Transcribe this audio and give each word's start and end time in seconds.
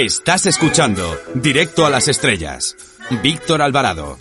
Estás 0.00 0.46
escuchando 0.46 1.02
Directo 1.34 1.84
a 1.84 1.90
las 1.90 2.08
Estrellas. 2.08 2.74
Víctor 3.22 3.60
Alvarado. 3.60 4.16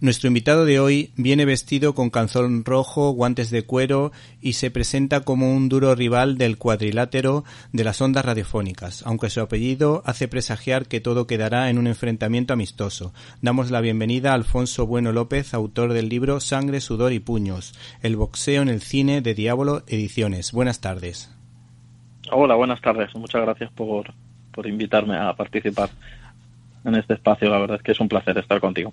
Nuestro 0.00 0.28
invitado 0.28 0.64
de 0.64 0.78
hoy 0.78 1.10
viene 1.16 1.44
vestido 1.44 1.92
con 1.92 2.08
calzón 2.08 2.64
rojo, 2.64 3.10
guantes 3.10 3.50
de 3.50 3.64
cuero 3.64 4.12
y 4.40 4.52
se 4.52 4.70
presenta 4.70 5.22
como 5.22 5.52
un 5.52 5.68
duro 5.68 5.96
rival 5.96 6.38
del 6.38 6.56
cuadrilátero 6.56 7.42
de 7.72 7.82
las 7.82 8.00
ondas 8.00 8.24
radiofónicas, 8.24 9.04
aunque 9.08 9.28
su 9.28 9.40
apellido 9.40 10.04
hace 10.06 10.28
presagiar 10.28 10.86
que 10.86 11.00
todo 11.00 11.26
quedará 11.26 11.68
en 11.68 11.78
un 11.78 11.88
enfrentamiento 11.88 12.52
amistoso. 12.52 13.12
Damos 13.42 13.72
la 13.72 13.80
bienvenida 13.80 14.30
a 14.30 14.34
Alfonso 14.34 14.86
Bueno 14.86 15.10
López, 15.10 15.52
autor 15.52 15.94
del 15.94 16.08
libro 16.08 16.38
Sangre, 16.38 16.80
Sudor 16.80 17.12
y 17.12 17.18
Puños, 17.18 17.76
el 18.02 18.14
boxeo 18.14 18.62
en 18.62 18.68
el 18.68 18.82
cine 18.82 19.20
de 19.20 19.34
Diablo 19.34 19.82
Ediciones. 19.88 20.52
Buenas 20.52 20.80
tardes. 20.80 21.34
Hola, 22.30 22.54
buenas 22.54 22.80
tardes. 22.80 23.12
Muchas 23.16 23.42
gracias 23.42 23.72
por, 23.72 24.14
por 24.58 24.66
invitarme 24.66 25.16
a 25.16 25.32
participar 25.34 25.88
en 26.84 26.96
este 26.96 27.14
espacio. 27.14 27.48
La 27.48 27.58
verdad 27.58 27.76
es 27.76 27.82
que 27.84 27.92
es 27.92 28.00
un 28.00 28.08
placer 28.08 28.36
estar 28.38 28.58
contigo 28.58 28.92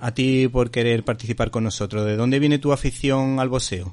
a 0.00 0.12
ti 0.12 0.48
por 0.48 0.70
querer 0.70 1.04
participar 1.04 1.50
con 1.50 1.64
nosotros. 1.64 2.06
¿De 2.06 2.16
dónde 2.16 2.38
viene 2.38 2.58
tu 2.58 2.72
afición 2.72 3.38
al 3.40 3.50
boxeo? 3.50 3.92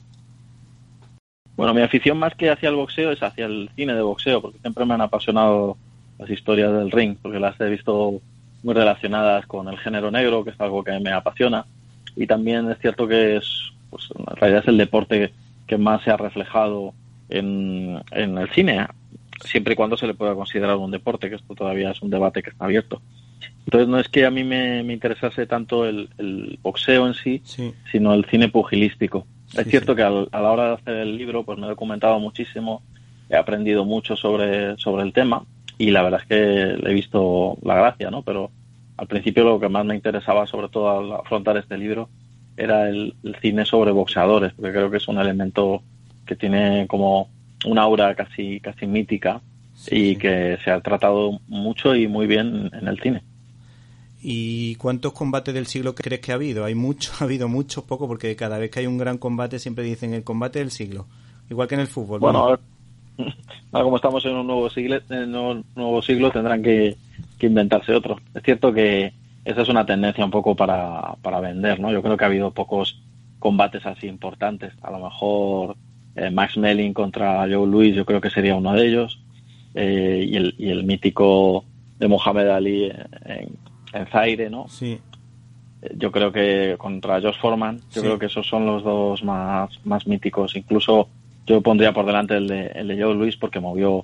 Bueno, 1.58 1.74
mi 1.74 1.82
afición 1.82 2.18
más 2.18 2.36
que 2.36 2.50
hacia 2.50 2.70
el 2.70 2.76
boxeo 2.76 3.12
es 3.12 3.22
hacia 3.22 3.48
el 3.48 3.70
cine 3.76 3.96
de 3.96 4.02
boxeo, 4.02 4.42
porque 4.42 4.60
siempre 4.60 4.86
me 4.86 4.94
han 4.94 5.02
apasionado 5.02 5.76
las 6.20 6.30
historias 6.30 6.72
del 6.72 6.90
ring, 6.90 7.18
porque 7.22 7.38
las 7.38 7.60
he 7.60 7.70
visto 7.70 8.22
muy 8.64 8.74
relacionadas 8.74 9.46
con 9.46 9.68
el 9.68 9.78
género 9.80 10.10
negro, 10.10 10.46
que 10.46 10.52
es 10.52 10.62
algo 10.62 10.86
que 10.86 10.98
me 11.02 11.12
apasiona. 11.12 11.66
Y 12.16 12.26
también 12.28 12.72
es 12.72 12.80
cierto 12.80 13.06
que 13.06 13.36
es, 13.36 13.74
pues, 13.90 14.08
en 14.18 14.38
realidad 14.38 14.62
es 14.62 14.70
el 14.70 14.78
deporte 14.78 15.34
que 15.68 15.78
más 15.78 16.02
se 16.06 16.12
ha 16.12 16.16
reflejado 16.16 16.94
en, 17.28 18.02
en 18.12 18.38
el 18.38 18.50
cine, 18.52 18.88
siempre 19.44 19.74
y 19.74 19.76
cuando 19.76 19.98
se 19.98 20.08
le 20.08 20.14
pueda 20.14 20.36
considerar 20.36 20.76
un 20.78 20.92
deporte, 20.92 21.30
que 21.30 21.36
esto 21.36 21.56
todavía 21.56 21.92
es 21.92 22.02
un 22.02 22.10
debate 22.10 22.44
que 22.44 22.50
está 22.50 22.66
abierto. 22.66 23.02
Entonces 23.66 23.88
no 23.88 24.00
es 24.00 24.08
que 24.08 24.26
a 24.26 24.32
mí 24.32 24.44
me, 24.44 24.80
interesase 24.82 25.46
tanto 25.46 25.86
el, 25.86 26.60
boxeo 26.62 27.08
en 27.08 27.14
sí, 27.14 27.42
sino 27.92 28.14
el 28.14 28.26
cine 28.26 28.50
pugilístico. 28.50 29.28
es 29.56 29.68
cierto 29.68 29.96
que 29.96 30.04
a 30.04 30.10
la 30.10 30.52
hora 30.52 30.68
de 30.70 30.74
hacer 30.76 30.96
el 30.96 31.18
libro 31.18 31.44
pues 31.44 31.58
me 31.58 31.66
he 31.66 31.70
documentado 31.70 32.20
muchísimo, 32.20 32.82
he 33.30 33.36
aprendido 33.36 33.84
mucho 33.84 34.16
sobre, 34.16 34.78
sobre 34.78 35.04
el 35.04 35.14
tema 35.14 35.44
y 35.78 35.92
la 35.92 36.02
verdad 36.02 36.22
es 36.22 36.28
que 36.28 36.82
le 36.82 36.90
he 36.90 36.94
visto 36.94 37.58
la 37.62 37.76
gracia, 37.76 38.10
¿no? 38.10 38.24
Pero 38.24 38.52
al 38.98 39.08
principio 39.08 39.44
lo 39.44 39.60
que 39.60 39.70
más 39.70 39.86
me 39.86 39.96
interesaba, 39.96 40.48
sobre 40.48 40.70
todo 40.70 40.90
al 40.90 41.12
afrontar 41.20 41.58
este 41.58 41.78
libro, 41.78 42.10
era 42.56 42.90
el, 42.90 43.14
cine 43.42 43.66
sobre 43.66 43.92
boxeadores, 43.92 44.54
porque 44.54 44.72
creo 44.72 44.90
que 44.90 44.98
es 44.98 45.08
un 45.08 45.20
elemento 45.20 45.84
que 46.26 46.36
tiene 46.36 46.88
como 46.88 47.30
una 47.66 47.84
aura 47.84 48.16
casi, 48.16 48.60
casi 48.60 48.86
mítica 48.86 49.42
y 49.90 50.16
que 50.16 50.58
se 50.64 50.72
ha 50.72 50.82
tratado 50.82 51.40
mucho 51.48 51.96
y 51.96 52.08
muy 52.08 52.28
bien 52.28 52.70
en 52.74 52.88
el 52.88 53.00
cine. 53.00 53.24
¿Y 54.22 54.76
cuántos 54.76 55.14
combates 55.14 55.54
del 55.54 55.68
siglo 55.68 55.94
crees 55.94 56.22
que 56.22 56.32
ha 56.32 56.36
habido? 56.36 56.66
¿Hay 56.66 56.76
mucho? 56.76 57.12
¿Ha 57.20 57.26
habido 57.26 57.48
muchos? 57.48 57.84
Poco, 57.84 58.08
porque 58.08 58.36
cada 58.36 58.58
vez 58.58 58.72
que 58.72 58.80
hay 58.80 58.88
un 58.88 58.98
gran 58.98 59.18
combate 59.18 59.60
siempre 59.60 59.84
dicen 59.84 60.14
el 60.14 60.24
combate 60.24 60.60
del 60.60 60.72
siglo. 60.72 61.06
Igual 61.50 61.68
que 61.68 61.76
en 61.76 61.82
el 61.82 61.88
fútbol. 61.88 62.20
Bueno, 62.20 62.40
ahora, 63.72 63.84
como 63.84 63.96
estamos 63.96 64.26
en 64.26 64.36
un 64.36 64.48
nuevo 64.48 64.70
siglo, 64.70 65.00
en 65.10 65.36
un 65.36 65.64
nuevo 65.76 66.02
siglo 66.02 66.32
tendrán 66.32 66.62
que, 66.62 66.98
inventarse 67.40 67.94
otro. 67.94 68.20
Es 68.34 68.44
cierto 68.44 68.74
que 68.74 69.14
esa 69.46 69.62
es 69.62 69.70
una 69.70 69.86
tendencia 69.86 70.26
un 70.26 70.32
poco 70.32 70.56
para, 70.56 71.16
para 71.22 71.40
vender, 71.40 71.80
¿no? 71.80 71.92
Yo 71.92 72.02
creo 72.02 72.18
que 72.18 72.24
ha 72.26 72.28
habido 72.28 72.52
pocos 72.52 73.00
combates 73.40 73.86
así 73.86 74.08
importantes. 74.08 74.74
A 74.82 74.92
lo 74.92 75.00
mejor 75.00 75.78
eh, 76.18 76.32
Max 76.32 76.58
Melling 76.58 76.94
contra 76.94 77.42
Joe 77.42 77.68
Louis, 77.68 77.96
yo 77.96 78.06
creo 78.06 78.20
que 78.20 78.30
sería 78.30 78.56
uno 78.56 78.74
de 78.74 78.88
ellos. 78.88 79.20
Eh, 79.76 80.26
y, 80.28 80.36
el, 80.36 80.56
y 80.58 80.70
el 80.70 80.84
mítico 80.84 81.64
de 82.00 82.08
Mohamed 82.08 82.48
Ali 82.48 82.86
en, 82.86 83.50
en 83.94 84.08
Zaire, 84.08 84.50
¿no? 84.50 84.68
Sí. 84.68 85.00
Yo 85.96 86.12
creo 86.12 86.32
que 86.32 86.76
contra 86.80 87.22
Josh 87.22 87.38
Foreman, 87.40 87.80
yo 87.94 88.02
creo 88.02 88.18
que 88.18 88.26
esos 88.26 88.48
son 88.48 88.66
los 88.66 88.84
dos 88.84 89.24
más, 89.24 89.70
más 89.86 90.08
míticos. 90.08 90.56
Incluso 90.56 91.08
yo 91.46 91.62
pondría 91.62 91.94
por 91.94 92.06
delante 92.06 92.36
el 92.36 92.48
de, 92.48 92.68
el 92.68 92.88
de 92.88 93.02
Joe 93.02 93.14
Louis 93.14 93.38
porque 93.38 93.60
movió 93.60 94.04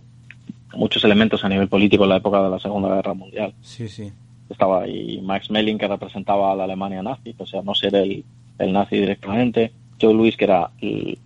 muchos 0.76 1.04
elementos 1.04 1.44
a 1.44 1.50
nivel 1.50 1.68
político 1.68 2.04
en 2.04 2.10
la 2.10 2.18
época 2.18 2.44
de 2.44 2.50
la 2.52 2.60
Segunda 2.60 2.94
Guerra 2.94 3.16
Mundial. 3.16 3.54
Sí, 3.62 3.90
sí. 3.90 4.12
Estaba 4.50 4.84
ahí 4.84 5.20
Max 5.24 5.50
Melling, 5.50 5.80
que 5.80 5.88
representaba 5.88 6.52
a 6.52 6.56
la 6.56 6.66
Alemania 6.66 7.02
nazi, 7.02 7.34
o 7.38 7.46
sea, 7.48 7.64
no 7.64 7.74
ser 7.74 7.96
el, 7.96 8.24
el 8.60 8.72
nazi 8.72 8.98
directamente. 8.98 9.72
Joe 10.02 10.14
Louis, 10.14 10.36
que 10.36 10.46
era 10.46 10.72
el, 10.82 11.18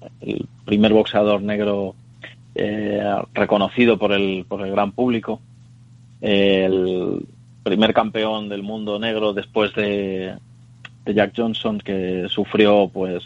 primer 0.65 0.93
boxeador 0.93 1.41
negro 1.41 1.95
eh, 2.55 3.01
reconocido 3.33 3.97
por 3.97 4.11
el, 4.11 4.45
por 4.47 4.65
el 4.65 4.71
gran 4.71 4.91
público. 4.91 5.41
El, 6.21 7.25
primer 7.63 7.93
campeón 7.93 8.47
del 8.47 8.63
mundo 8.63 8.97
negro 8.97 9.33
después 9.33 9.73
de, 9.75 10.35
Jack 11.05 11.33
Johnson, 11.35 11.79
que 11.79 12.27
sufrió 12.29 12.89
pues 12.93 13.23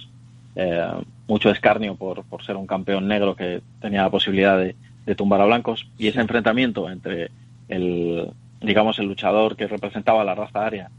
eh, 0.56 0.92
mucho 1.28 1.52
escarnio 1.52 1.96
por, 1.96 2.24
por 2.24 2.44
ser 2.44 2.56
un 2.56 2.66
campeón 2.66 3.08
negro 3.08 3.36
que 3.36 3.62
tenía 3.80 4.02
la 4.02 4.10
posibilidad 4.10 4.58
de, 4.58 4.76
tumbar 5.16 5.42
a 5.42 5.46
blancos. 5.46 5.88
Y 5.98 6.08
ese 6.08 6.22
enfrentamiento 6.22 6.90
entre 6.90 7.30
el, 7.68 8.30
digamos, 8.62 8.98
el 8.98 9.08
luchador 9.08 9.56
que 9.56 9.68
representaba 9.68 10.24
la 10.24 10.36
raza 10.36 10.66
aria 10.66 10.90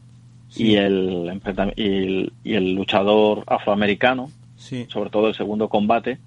y, 0.57 0.77
el, 0.77 1.41
y, 1.77 2.55
el, 2.55 2.75
luchador 2.75 3.45
afroamericano, 3.47 4.31
sobre 4.57 5.11
todo 5.11 5.29
el 5.29 5.35
segundo 5.35 5.69
combate, 5.69 6.19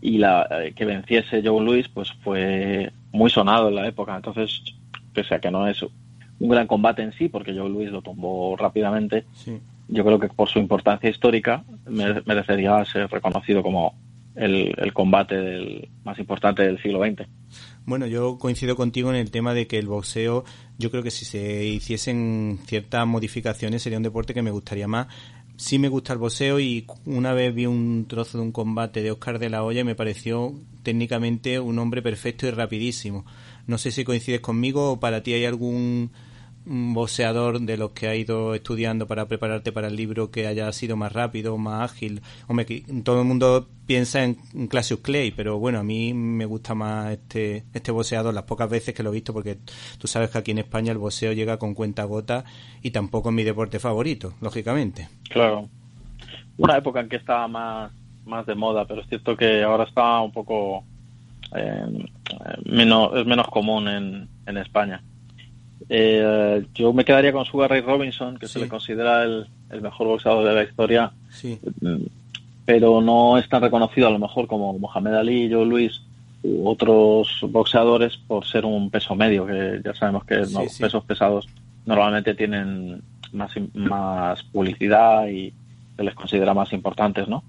y 0.00 0.18
la 0.18 0.46
eh, 0.50 0.72
que 0.74 0.84
venciese 0.84 1.42
Joe 1.44 1.64
Louis, 1.64 1.88
pues 1.88 2.12
fue 2.22 2.92
muy 3.12 3.30
sonado 3.30 3.68
en 3.68 3.74
la 3.74 3.86
época. 3.86 4.16
Entonces, 4.16 4.62
pese 5.12 5.34
a 5.34 5.40
que 5.40 5.50
no 5.50 5.66
es 5.66 5.82
un 5.82 6.48
gran 6.48 6.66
combate 6.66 7.02
en 7.02 7.12
sí, 7.12 7.28
porque 7.28 7.54
Joe 7.54 7.68
Luis 7.68 7.90
lo 7.90 8.02
tumbó 8.02 8.56
rápidamente. 8.56 9.24
Yo 9.88 10.04
creo 10.04 10.18
que 10.18 10.28
por 10.28 10.48
su 10.48 10.58
importancia 10.58 11.10
histórica 11.10 11.64
merecería 11.86 12.82
ser 12.84 13.10
reconocido 13.10 13.62
como 13.62 13.94
el, 14.36 14.92
combate 14.92 15.36
del, 15.36 15.88
más 16.04 16.18
importante 16.18 16.62
del 16.62 16.80
siglo 16.80 17.04
XX. 17.04 17.26
Bueno, 17.86 18.06
yo 18.06 18.38
coincido 18.38 18.76
contigo 18.76 19.10
en 19.10 19.16
el 19.16 19.30
tema 19.30 19.54
de 19.54 19.66
que 19.66 19.78
el 19.78 19.86
boxeo, 19.86 20.44
yo 20.78 20.90
creo 20.90 21.02
que 21.02 21.10
si 21.10 21.24
se 21.24 21.64
hiciesen 21.64 22.60
ciertas 22.66 23.06
modificaciones 23.06 23.82
sería 23.82 23.98
un 23.98 24.04
deporte 24.04 24.34
que 24.34 24.42
me 24.42 24.50
gustaría 24.50 24.86
más. 24.86 25.08
Sí 25.56 25.78
me 25.78 25.88
gusta 25.88 26.12
el 26.12 26.18
boxeo 26.18 26.60
y 26.60 26.86
una 27.04 27.34
vez 27.34 27.54
vi 27.54 27.66
un 27.66 28.06
trozo 28.08 28.38
de 28.38 28.44
un 28.44 28.52
combate 28.52 29.02
de 29.02 29.10
Oscar 29.10 29.38
de 29.38 29.50
la 29.50 29.64
Hoya 29.64 29.80
y 29.80 29.84
me 29.84 29.94
pareció 29.94 30.54
técnicamente 30.82 31.58
un 31.58 31.78
hombre 31.78 32.00
perfecto 32.00 32.46
y 32.46 32.50
rapidísimo. 32.50 33.26
No 33.66 33.76
sé 33.76 33.90
si 33.90 34.04
coincides 34.04 34.40
conmigo 34.40 34.92
o 34.92 35.00
para 35.00 35.22
ti 35.22 35.34
hay 35.34 35.44
algún 35.44 36.12
un 36.70 36.94
boxeador 36.94 37.60
de 37.60 37.76
los 37.76 37.90
que 37.90 38.06
ha 38.06 38.14
ido 38.14 38.54
estudiando 38.54 39.08
para 39.08 39.26
prepararte 39.26 39.72
para 39.72 39.88
el 39.88 39.96
libro 39.96 40.30
que 40.30 40.46
haya 40.46 40.70
sido 40.72 40.96
más 40.96 41.12
rápido, 41.12 41.58
más 41.58 41.90
ágil. 41.90 42.22
Hombre, 42.46 42.84
todo 43.02 43.22
el 43.22 43.26
mundo 43.26 43.68
piensa 43.86 44.22
en, 44.22 44.36
Classius 44.68 45.00
Clay, 45.00 45.32
pero 45.32 45.58
bueno, 45.58 45.80
a 45.80 45.82
mí 45.82 46.14
me 46.14 46.44
gusta 46.44 46.76
más 46.76 47.10
este, 47.10 47.64
este 47.74 47.90
boxeador 47.90 48.32
las 48.32 48.44
pocas 48.44 48.70
veces 48.70 48.94
que 48.94 49.02
lo 49.02 49.10
he 49.10 49.14
visto, 49.14 49.32
porque 49.32 49.58
tú 49.98 50.06
sabes 50.06 50.30
que 50.30 50.38
aquí 50.38 50.52
en 50.52 50.58
España 50.58 50.92
el 50.92 50.98
boxeo 50.98 51.32
llega 51.32 51.58
con 51.58 51.74
cuenta 51.74 52.04
gota 52.04 52.44
y 52.82 52.92
tampoco 52.92 53.30
es 53.30 53.34
mi 53.34 53.42
deporte 53.42 53.80
favorito, 53.80 54.34
lógicamente. 54.40 55.08
Claro. 55.28 55.68
Una 56.56 56.76
época 56.76 57.00
en 57.00 57.08
que 57.08 57.16
estaba 57.16 57.48
más, 57.48 57.92
más 58.26 58.46
de 58.46 58.54
moda, 58.54 58.84
pero 58.84 59.00
es 59.00 59.08
cierto 59.08 59.36
que 59.36 59.64
ahora 59.64 59.84
está 59.84 60.20
un 60.20 60.30
poco 60.30 60.84
eh, 61.56 62.08
menos, 62.64 63.10
es 63.16 63.26
menos 63.26 63.48
común 63.48 63.88
en, 63.88 64.28
en 64.46 64.56
España. 64.56 65.02
Eh, 65.88 66.64
yo 66.74 66.92
me 66.92 67.04
quedaría 67.04 67.32
con 67.32 67.44
Sugar 67.44 67.70
Ray 67.70 67.80
Robinson, 67.80 68.36
que 68.36 68.48
se 68.48 68.58
le 68.58 68.68
considera 68.68 69.22
el, 69.22 69.46
mejor 69.80 70.08
boxeador 70.08 70.44
de 70.44 70.54
la 70.54 70.62
historia, 70.62 71.12
mm, 71.80 72.02
pero 72.64 73.00
no 73.00 73.38
es 73.38 73.48
tan 73.48 73.62
reconocido 73.62 74.08
a 74.08 74.10
lo 74.10 74.18
mejor 74.18 74.46
como 74.46 74.78
Mohamed 74.78 75.14
Ali, 75.14 75.50
Joe 75.50 75.64
Luis 75.64 76.02
u 76.42 76.68
otros 76.68 77.40
boxeadores 77.48 78.16
por 78.16 78.46
ser 78.46 78.64
un 78.64 78.90
peso 78.90 79.14
medio, 79.14 79.46
que 79.46 79.80
ya 79.84 79.94
sabemos 79.94 80.24
que 80.24 80.36
los 80.36 80.78
pesos 80.78 81.04
pesados 81.04 81.48
normalmente 81.86 82.34
tienen 82.34 83.02
más, 83.32 83.52
más 83.74 84.42
publicidad 84.44 85.28
y 85.28 85.52
se 85.96 86.04
les 86.04 86.14
considera 86.14 86.54
más 86.54 86.72
importantes, 86.72 87.28
¿no? 87.28 87.42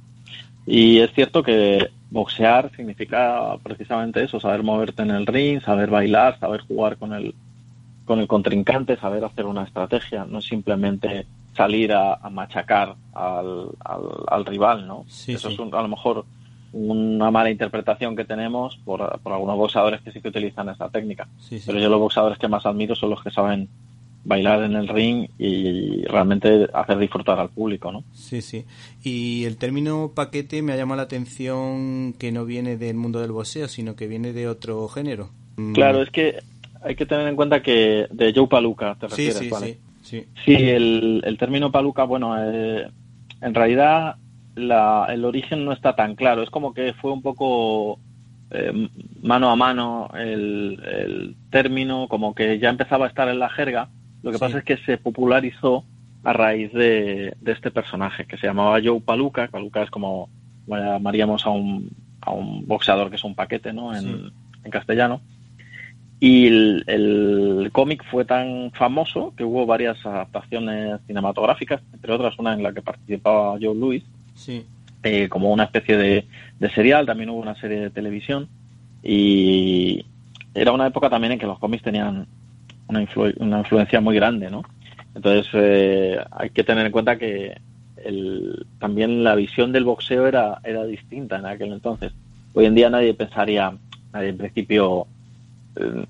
Y 0.65 0.99
es 0.99 1.11
cierto 1.13 1.41
que 1.41 1.89
boxear 2.09 2.71
significa 2.75 3.57
precisamente 3.63 4.23
eso, 4.23 4.39
saber 4.39 4.63
moverte 4.63 5.01
en 5.01 5.11
el 5.11 5.25
ring, 5.25 5.61
saber 5.61 5.89
bailar, 5.89 6.37
saber 6.39 6.61
jugar 6.61 6.97
con 6.97 7.13
el, 7.13 7.33
con 8.05 8.19
el 8.19 8.27
contrincante, 8.27 8.97
saber 8.97 9.23
hacer 9.23 9.45
una 9.45 9.63
estrategia, 9.63 10.25
no 10.25 10.41
simplemente 10.41 11.25
salir 11.55 11.93
a, 11.93 12.17
machacar 12.29 12.95
al, 13.13 13.69
al, 13.79 14.45
rival, 14.45 14.87
¿no? 14.87 15.05
Eso 15.27 15.49
es 15.49 15.59
a 15.59 15.81
lo 15.81 15.87
mejor 15.87 16.25
una 16.73 17.31
mala 17.31 17.49
interpretación 17.49 18.15
que 18.15 18.25
tenemos 18.25 18.77
por, 18.85 19.01
algunos 19.25 19.57
boxeadores 19.57 20.01
que 20.01 20.11
sí 20.11 20.21
que 20.21 20.29
utilizan 20.29 20.69
esta 20.69 20.89
técnica. 20.89 21.27
Pero 21.65 21.79
yo 21.79 21.89
los 21.89 21.99
boxeadores 21.99 22.37
que 22.37 22.47
más 22.47 22.65
admiro 22.65 22.95
son 22.95 23.09
los 23.09 23.21
que 23.21 23.31
saben 23.31 23.67
bailar 24.23 24.63
en 24.63 24.75
el 24.75 24.87
ring 24.87 25.27
y 25.39 26.03
realmente 26.03 26.67
hacer 26.73 26.99
disfrutar 26.99 27.39
al 27.39 27.49
público, 27.49 27.91
¿no? 27.91 28.03
Sí, 28.13 28.41
sí. 28.41 28.65
Y 29.03 29.45
el 29.45 29.57
término 29.57 30.11
paquete 30.15 30.61
me 30.61 30.73
ha 30.73 30.77
llamado 30.77 30.97
la 30.97 31.03
atención 31.03 32.13
que 32.13 32.31
no 32.31 32.45
viene 32.45 32.77
del 32.77 32.95
mundo 32.95 33.19
del 33.19 33.31
boxeo, 33.31 33.67
sino 33.67 33.95
que 33.95 34.07
viene 34.07 34.31
de 34.31 34.47
otro 34.47 34.87
género. 34.87 35.31
Claro, 35.73 36.01
es 36.01 36.11
que 36.11 36.39
hay 36.81 36.95
que 36.95 37.05
tener 37.05 37.27
en 37.27 37.35
cuenta 37.35 37.61
que 37.61 38.07
de 38.11 38.33
Joe 38.35 38.47
Paluca 38.47 38.95
te 38.99 39.07
refieres, 39.07 39.37
sí, 39.37 39.49
¿vale? 39.49 39.67
sí, 39.67 39.79
sí. 40.03 40.27
Sí, 40.45 40.53
el, 40.69 41.21
el 41.25 41.37
término 41.37 41.71
paluca, 41.71 42.03
bueno, 42.03 42.35
eh, 42.39 42.87
en 43.41 43.53
realidad 43.53 44.15
la, 44.55 45.07
el 45.09 45.23
origen 45.25 45.63
no 45.65 45.71
está 45.73 45.95
tan 45.95 46.15
claro. 46.15 46.43
Es 46.43 46.49
como 46.49 46.73
que 46.73 46.93
fue 46.93 47.11
un 47.11 47.21
poco 47.21 47.99
eh, 48.51 48.89
mano 49.21 49.49
a 49.49 49.55
mano 49.55 50.09
el, 50.15 50.79
el 50.83 51.35
término, 51.51 52.07
como 52.09 52.33
que 52.35 52.59
ya 52.59 52.69
empezaba 52.69 53.05
a 53.05 53.09
estar 53.09 53.29
en 53.29 53.39
la 53.39 53.49
jerga. 53.49 53.89
Lo 54.23 54.31
que 54.31 54.37
Sí. 54.37 54.41
pasa 54.41 54.57
es 54.59 54.63
que 54.63 54.77
se 54.77 54.97
popularizó 54.97 55.85
a 56.23 56.33
raíz 56.33 56.71
de, 56.73 57.33
de 57.39 57.51
este 57.51 57.71
personaje 57.71 58.25
que 58.25 58.37
se 58.37 58.47
llamaba 58.47 58.79
Joe 58.83 58.99
Paluca. 59.01 59.47
Paluca 59.47 59.81
es 59.83 59.89
como, 59.89 60.29
como 60.65 60.77
llamaríamos 60.77 61.45
a 61.45 61.49
un, 61.51 61.89
a 62.21 62.31
un 62.31 62.67
boxeador 62.67 63.09
que 63.09 63.15
es 63.15 63.23
un 63.23 63.33
paquete, 63.35 63.71
¿no? 63.73 63.95
En, 63.95 64.01
Sí. 64.01 64.31
en 64.65 64.71
castellano. 64.71 65.21
Y 66.23 66.45
el, 66.45 66.83
el 66.85 67.69
cómic 67.73 68.03
fue 68.11 68.25
tan 68.25 68.71
famoso 68.73 69.33
que 69.35 69.43
hubo 69.43 69.65
varias 69.65 70.05
adaptaciones 70.05 71.01
cinematográficas, 71.07 71.81
entre 71.93 72.13
otras 72.13 72.37
una 72.37 72.53
en 72.53 72.61
la 72.61 72.71
que 72.71 72.83
participaba 72.83 73.57
Joe 73.59 73.73
Louis, 73.75 74.03
Sí, 74.35 74.63
eh, 75.01 75.27
como 75.29 75.51
una 75.51 75.63
especie 75.63 75.97
de, 75.97 76.25
de 76.59 76.69
serial, 76.69 77.07
también 77.07 77.31
hubo 77.31 77.39
una 77.41 77.55
serie 77.55 77.79
de 77.79 77.89
televisión 77.89 78.47
y 79.01 80.05
era 80.53 80.71
una 80.71 80.87
época 80.87 81.09
también 81.09 81.33
en 81.33 81.39
que 81.39 81.47
los 81.47 81.57
cómics 81.57 81.83
tenían 81.83 82.27
una, 82.87 83.01
influ- 83.03 83.35
una 83.39 83.59
influencia 83.59 83.99
muy 83.99 84.15
grande, 84.15 84.51
¿no? 84.51 84.63
Entonces 85.15 85.47
eh, 85.53 86.19
hay 86.31 86.51
que 86.51 86.63
tener 86.63 86.85
en 86.85 86.91
cuenta 86.91 87.17
que 87.17 87.59
el, 88.05 88.65
también 88.79 89.23
la 89.23 89.33
visión 89.35 89.71
del 89.71 89.85
boxeo 89.85 90.27
era, 90.27 90.59
era 90.63 90.85
distinta 90.85 91.37
en 91.37 91.47
aquel 91.47 91.73
entonces. 91.73 92.13
Hoy 92.53 92.65
en 92.65 92.75
día 92.75 92.89
nadie 92.91 93.13
pensaría, 93.15 93.73
nadie 94.13 94.29
en 94.29 94.37
principio 94.37 95.07
eh, 95.75 96.05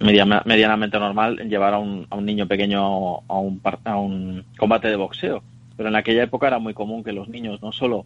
media- 0.00 0.42
medianamente 0.44 0.98
normal 0.98 1.36
llevar 1.48 1.74
a 1.74 1.78
un, 1.78 2.06
a 2.10 2.16
un 2.16 2.24
niño 2.24 2.46
pequeño 2.46 2.80
a 3.28 3.38
un, 3.38 3.60
a 3.84 3.96
un 3.96 4.44
combate 4.58 4.88
de 4.88 4.96
boxeo. 4.96 5.42
Pero 5.76 5.88
en 5.88 5.96
aquella 5.96 6.22
época 6.22 6.46
era 6.46 6.58
muy 6.58 6.74
común 6.74 7.02
que 7.02 7.12
los 7.12 7.28
niños 7.28 7.60
no 7.62 7.72
solo 7.72 8.04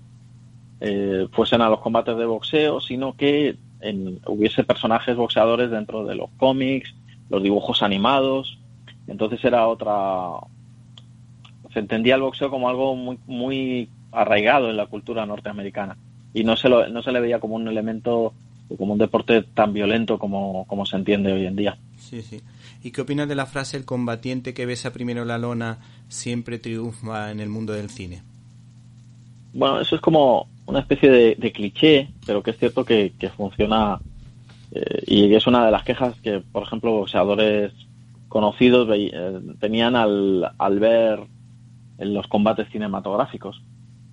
eh, 0.81 1.27
fuesen 1.33 1.61
a 1.61 1.69
los 1.69 1.81
combates 1.81 2.17
de 2.17 2.25
boxeo, 2.25 2.81
sino 2.81 3.15
que 3.17 3.57
en- 3.81 4.21
hubiese 4.27 4.65
personajes 4.65 5.17
boxeadores 5.17 5.71
dentro 5.71 6.05
de 6.05 6.15
los 6.15 6.31
cómics, 6.37 6.95
los 7.31 7.43
dibujos 7.43 7.83
animados. 7.83 8.59
Entonces 9.07 9.45
era 9.45 9.67
otra. 9.69 10.41
Se 11.73 11.81
entendía 11.81 12.15
el 12.15 12.23
boxeo 12.23 12.51
como 12.51 12.69
algo 12.69 12.95
muy, 12.97 13.19
muy 13.27 13.89
arraigado 14.13 14.71
en 14.71 14.77
la 14.77 14.87
cultura 14.87 15.27
norteamericana 15.27 15.97
y 16.33 16.43
no 16.45 16.57
se, 16.57 16.69
lo, 16.69 16.89
no 16.89 17.03
se 17.03 17.13
le 17.13 17.21
veía 17.21 17.41
como 17.41 17.57
un 17.57 17.69
elemento 17.69 18.33
o 18.69 18.77
como 18.77 18.93
un 18.93 18.99
deporte 18.99 19.43
tan 19.43 19.73
violento 19.73 20.19
como, 20.19 20.67
como 20.67 20.87
se 20.87 20.97
entiende 20.97 21.33
hoy 21.33 21.47
en 21.47 21.57
día. 21.57 21.79
sí, 21.99 22.23
sí. 22.23 22.41
¿Y 22.83 22.93
qué 22.93 23.01
opinas 23.01 23.29
de 23.29 23.35
la 23.35 23.47
frase 23.47 23.77
el 23.77 23.85
combatiente 23.85 24.55
que 24.55 24.65
besa 24.65 24.93
primero 24.93 25.25
la 25.25 25.37
lona 25.37 25.79
siempre 26.09 26.59
triunfa 26.59 27.33
en 27.33 27.41
el 27.41 27.49
mundo 27.49 27.73
del 27.73 27.91
cine? 27.91 28.23
Bueno, 29.53 29.81
eso 29.81 29.97
es 29.97 30.01
como 30.01 30.47
una 30.67 30.81
especie 30.81 31.11
de, 31.11 31.35
de 31.35 31.53
cliché, 31.53 32.09
pero 32.25 32.43
que 32.43 32.53
es 32.53 32.59
cierto 32.59 32.85
que, 32.85 33.15
que 33.19 33.31
funciona 33.31 33.99
eh, 34.71 35.03
y 35.07 35.35
es 35.35 35.47
una 35.47 35.65
de 35.65 35.73
las 35.73 35.83
quejas 35.83 36.15
que, 36.21 36.41
por 36.41 36.63
ejemplo, 36.63 36.93
boxeadores 36.93 37.73
conocidos 38.29 38.89
eh, 38.93 39.41
tenían 39.59 39.97
al, 39.97 40.53
al 40.59 40.79
ver 40.79 41.21
en 41.99 42.15
los 42.15 42.29
combates 42.29 42.69
cinematográficos. 42.71 43.61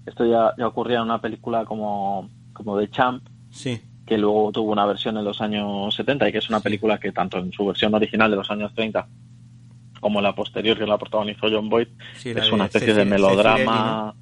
Esto 0.06 0.25
ya, 0.25 0.54
ya 0.58 0.68
ocurría 0.68 0.98
en 0.98 1.04
una 1.04 1.22
película 1.22 1.66
como, 1.66 2.30
como 2.54 2.80
The 2.80 2.90
Champ, 2.90 3.24
Sí, 3.51 3.80
que 4.06 4.18
luego 4.18 4.52
tuvo 4.52 4.72
una 4.72 4.86
versión 4.86 5.18
en 5.18 5.25
los 5.25 5.42
años 5.42 5.94
70 5.96 6.30
y 6.30 6.31
que 6.31 6.38
es 6.38 6.50
una 6.50 6.60
película 6.60 7.00
que 7.00 7.12
tanto 7.12 7.40
en 7.40 7.52
su 7.52 7.66
versión 7.66 7.94
original 7.94 8.30
de 8.30 8.38
los 8.38 8.52
años 8.52 8.74
30 8.74 9.07
como 10.00 10.22
la 10.22 10.36
posterior 10.36 10.78
que 10.78 10.86
la 10.86 10.98
protagonizó 10.98 11.48
John 11.50 11.69
Boyd 11.69 11.88
sí, 12.13 12.30
es 12.30 12.52
una 12.52 12.66
especie 12.66 12.94
de 12.94 13.06
melodrama. 13.06 14.13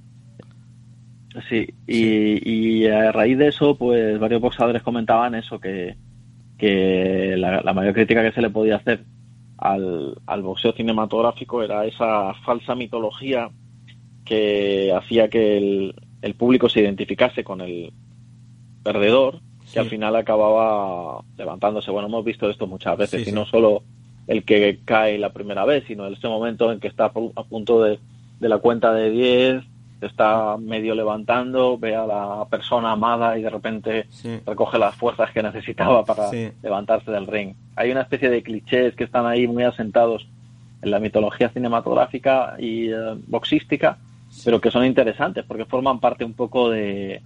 Sí, 1.50 1.68
y, 1.88 2.50
y 2.50 2.88
a 2.88 3.12
raíz 3.12 3.38
de 3.38 3.48
eso, 3.48 3.76
pues 3.76 4.20
varios 4.20 4.40
boxeadores 4.40 4.84
comentaban 4.84 5.34
eso, 5.34 5.60
que, 5.60 5.98
que 6.58 7.36
la, 7.38 7.62
la 7.62 7.74
mayor 7.74 7.94
crítica 7.94 8.22
que 8.22 8.32
se 8.32 8.42
le 8.42 8.52
podía 8.52 8.76
hacer 8.76 9.04
al, 9.58 10.16
al 10.26 10.42
boxeo 10.42 10.74
cinematográfico 10.74 11.64
era 11.64 11.86
esa 11.86 12.34
falsa 12.46 12.76
mitología 12.76 13.50
que 14.24 14.94
hacía 14.96 15.28
que 15.28 15.58
el, 15.58 15.96
el 16.22 16.36
público 16.36 16.70
se 16.70 16.82
identificase 16.82 17.44
con 17.44 17.62
el 17.62 17.92
perdedor, 18.84 19.42
que 19.74 19.80
Sí. 19.80 19.86
al 19.86 19.90
final 19.90 20.16
acababa 20.16 21.22
levantándose. 21.38 21.90
Bueno, 21.92 22.08
hemos 22.08 22.24
visto 22.24 22.50
esto 22.50 22.68
muchas 22.68 22.98
veces, 22.98 23.22
Sí, 23.24 23.28
y 23.28 23.30
sí. 23.30 23.32
no 23.32 23.46
solo 23.46 23.82
el 24.28 24.44
que 24.44 24.80
cae 24.86 25.18
la 25.18 25.34
primera 25.34 25.66
vez, 25.66 25.84
sino 25.88 26.06
en 26.08 26.14
ese 26.14 26.28
momento 26.28 26.72
en 26.72 26.80
que 26.80 26.88
está 26.88 27.06
a 27.06 27.14
pu- 27.14 27.34
a 27.36 27.44
punto 27.44 27.82
de, 27.84 28.00
de 28.40 28.50
la 28.50 28.60
cuenta 28.60 28.94
de 28.94 29.10
10, 29.10 29.64
se 30.00 30.06
está 30.06 30.58
medio 30.58 30.96
levantando, 30.96 31.78
ve 31.78 31.96
a 31.96 32.06
la 32.06 32.46
persona 32.50 32.92
amada 32.92 33.38
y 33.38 33.42
de 33.42 33.50
repente 33.50 34.06
Sí. 34.10 34.40
recoge 34.46 34.78
las 34.78 34.96
fuerzas 34.96 35.32
que 35.32 35.42
necesitaba 35.42 36.06
para 36.06 36.30
Sí. 36.30 36.50
levantarse 36.62 37.10
del 37.12 37.26
ring. 37.28 37.54
Hay 37.76 37.92
una 37.92 38.02
especie 38.02 38.30
de 38.30 38.44
clichés 38.44 38.96
que 38.96 39.06
están 39.06 39.26
ahí 39.26 39.48
muy 39.48 39.64
asentados 39.64 40.28
en 40.82 40.92
la 40.92 41.00
mitología 41.00 41.50
cinematográfica 41.50 42.56
y 42.60 42.90
eh, 42.92 42.96
boxística, 43.28 43.98
pero 44.46 44.60
que 44.62 44.72
son 44.72 44.86
interesantes 44.86 45.46
porque 45.48 45.66
forman 45.66 46.00
parte 46.00 46.24
un 46.26 46.34
poco 46.34 46.70
de 46.70 47.22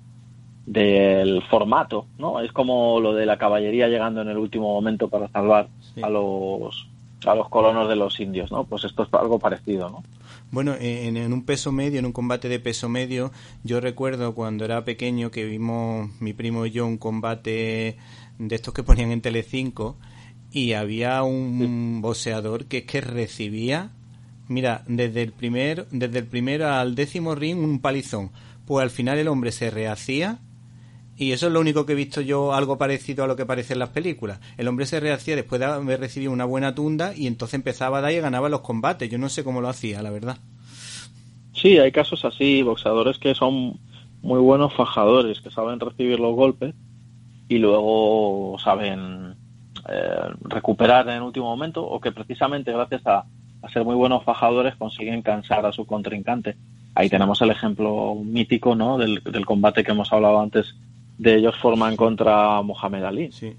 del 0.67 1.41
formato, 1.43 2.05
¿no? 2.19 2.41
Es 2.41 2.51
como 2.51 2.99
lo 2.99 3.13
de 3.13 3.25
la 3.25 3.37
caballería 3.37 3.87
llegando 3.87 4.21
en 4.21 4.27
el 4.27 4.37
último 4.37 4.67
momento 4.73 5.07
para 5.09 5.29
salvar 5.29 5.69
Sí. 5.95 6.01
a 6.03 6.09
los 6.09 6.87
a 7.25 7.33
los 7.33 7.49
colonos 7.49 7.89
de 7.89 7.95
los 7.95 8.19
indios, 8.19 8.51
¿no? 8.51 8.63
Pues 8.65 8.83
esto 8.83 9.01
es 9.03 9.09
algo 9.15 9.39
parecido, 9.39 9.89
¿no? 9.89 10.03
Bueno, 10.51 10.75
en, 10.79 11.17
en 11.17 11.33
un 11.33 11.43
peso 11.45 11.71
medio, 11.71 11.97
en 11.97 12.05
un 12.05 12.11
combate 12.11 12.47
de 12.47 12.59
peso 12.59 12.89
medio, 12.89 13.31
yo 13.63 13.79
recuerdo 13.81 14.35
cuando 14.35 14.65
era 14.65 14.85
pequeño 14.85 15.31
que 15.31 15.45
vimos 15.45 16.09
mi 16.21 16.33
primo 16.33 16.65
y 16.67 16.71
yo 16.71 16.85
un 16.85 16.97
combate 16.99 17.97
de 18.37 18.55
estos 18.55 18.71
que 18.73 18.83
ponían 18.83 19.11
en 19.11 19.21
Telecinco 19.21 19.95
y 20.51 20.73
había 20.73 21.23
un 21.23 22.01
boxeador 22.03 22.65
que 22.65 22.79
es 22.79 22.83
que 22.85 23.01
recibía, 23.01 23.89
mira, 24.47 24.83
desde 24.87 25.23
el 25.23 25.31
primer, 25.31 25.87
desde 25.89 26.19
el 26.19 26.27
primero 26.27 26.67
al 26.67 26.93
décimo 26.93 27.33
ring 27.35 27.57
un 27.57 27.79
palizón. 27.79 28.29
Pues 28.65 28.83
al 28.83 28.89
final 28.91 29.17
el 29.17 29.27
hombre 29.27 29.51
se 29.51 29.71
rehacía 29.71 30.39
y 31.17 31.31
eso 31.31 31.47
es 31.47 31.53
lo 31.53 31.59
único 31.59 31.85
que 31.85 31.93
he 31.93 31.95
visto 31.95 32.21
yo, 32.21 32.53
algo 32.53 32.77
parecido 32.77 33.23
a 33.23 33.27
lo 33.27 33.35
que 33.35 33.45
parece 33.45 33.73
en 33.73 33.79
las 33.79 33.89
películas. 33.89 34.39
El 34.57 34.67
hombre 34.67 34.85
se 34.85 34.99
rehacía 34.99 35.35
después 35.35 35.59
de 35.59 35.65
haber 35.65 35.99
recibido 35.99 36.31
una 36.31 36.45
buena 36.45 36.75
tunda 36.75 37.13
y 37.15 37.25
entonces 37.25 37.55
empezaba 37.55 37.97
a 37.97 38.01
dar 38.01 38.11
y 38.11 38.19
ganaba 38.19 38.49
los 38.49 38.61
combates. 38.61 39.09
Yo 39.09 39.17
no 39.17 39.27
sé 39.27 39.43
cómo 39.43 39.59
lo 39.59 39.67
hacía, 39.67 40.03
la 40.03 40.11
verdad. 40.11 40.37
Sí, 41.53 41.79
hay 41.79 41.91
casos 41.91 42.23
así, 42.23 42.61
boxeadores 42.61 43.17
que 43.17 43.33
son 43.33 43.79
muy 44.21 44.39
buenos 44.39 44.73
fajadores, 44.75 45.41
que 45.41 45.49
saben 45.49 45.79
recibir 45.79 46.19
los 46.19 46.35
golpes 46.35 46.75
y 47.49 47.57
luego 47.57 48.57
saben 48.63 49.35
eh, 49.89 50.33
recuperar 50.41 51.09
en 51.09 51.15
el 51.15 51.23
último 51.23 51.47
momento 51.47 51.83
o 51.83 51.99
que 51.99 52.11
precisamente 52.11 52.71
gracias 52.71 53.05
a, 53.07 53.25
a 53.63 53.69
ser 53.69 53.83
muy 53.83 53.95
buenos 53.95 54.23
fajadores 54.23 54.75
consiguen 54.75 55.23
cansar 55.23 55.65
a 55.65 55.71
su 55.71 55.87
contrincante. 55.87 56.55
Ahí 56.93 57.09
tenemos 57.09 57.41
el 57.41 57.49
ejemplo 57.49 58.15
mítico 58.15 58.75
¿no? 58.75 58.99
del, 58.99 59.23
del 59.23 59.45
combate 59.45 59.83
que 59.83 59.91
hemos 59.91 60.13
hablado 60.13 60.39
antes 60.39 60.75
de 61.17 61.39
George 61.39 61.59
Foreman 61.59 61.95
contra 61.95 62.61
Mohamed 62.61 63.03
Ali 63.03 63.31
Sí, 63.31 63.55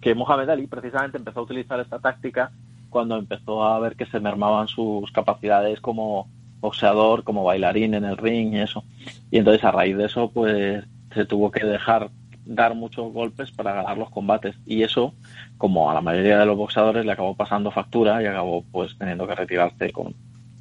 que 0.00 0.14
Mohamed 0.14 0.50
Ali 0.50 0.66
precisamente 0.66 1.18
empezó 1.18 1.40
a 1.40 1.44
utilizar 1.44 1.80
esta 1.80 1.98
táctica 1.98 2.50
cuando 2.90 3.16
empezó 3.16 3.64
a 3.64 3.78
ver 3.80 3.96
que 3.96 4.06
se 4.06 4.20
mermaban 4.20 4.68
sus 4.68 5.10
capacidades 5.12 5.80
como 5.80 6.28
boxeador, 6.60 7.22
como 7.24 7.44
bailarín 7.44 7.94
en 7.94 8.04
el 8.04 8.16
ring 8.16 8.54
y 8.54 8.60
eso. 8.60 8.84
Y 9.30 9.38
entonces 9.38 9.64
a 9.64 9.70
raíz 9.70 9.96
de 9.96 10.06
eso 10.06 10.30
pues 10.30 10.84
se 11.14 11.24
tuvo 11.24 11.50
que 11.50 11.64
dejar 11.64 12.10
dar 12.44 12.74
muchos 12.74 13.12
golpes 13.12 13.50
para 13.50 13.74
ganar 13.74 13.98
los 13.98 14.10
combates 14.10 14.56
y 14.64 14.82
eso 14.82 15.12
como 15.58 15.90
a 15.90 15.94
la 15.94 16.00
mayoría 16.00 16.38
de 16.38 16.46
los 16.46 16.56
boxeadores 16.56 17.04
le 17.04 17.12
acabó 17.12 17.34
pasando 17.34 17.70
factura 17.70 18.22
y 18.22 18.26
acabó 18.26 18.64
pues 18.72 18.96
teniendo 18.96 19.26
que 19.26 19.34
retirarse 19.34 19.92
con, 19.92 20.14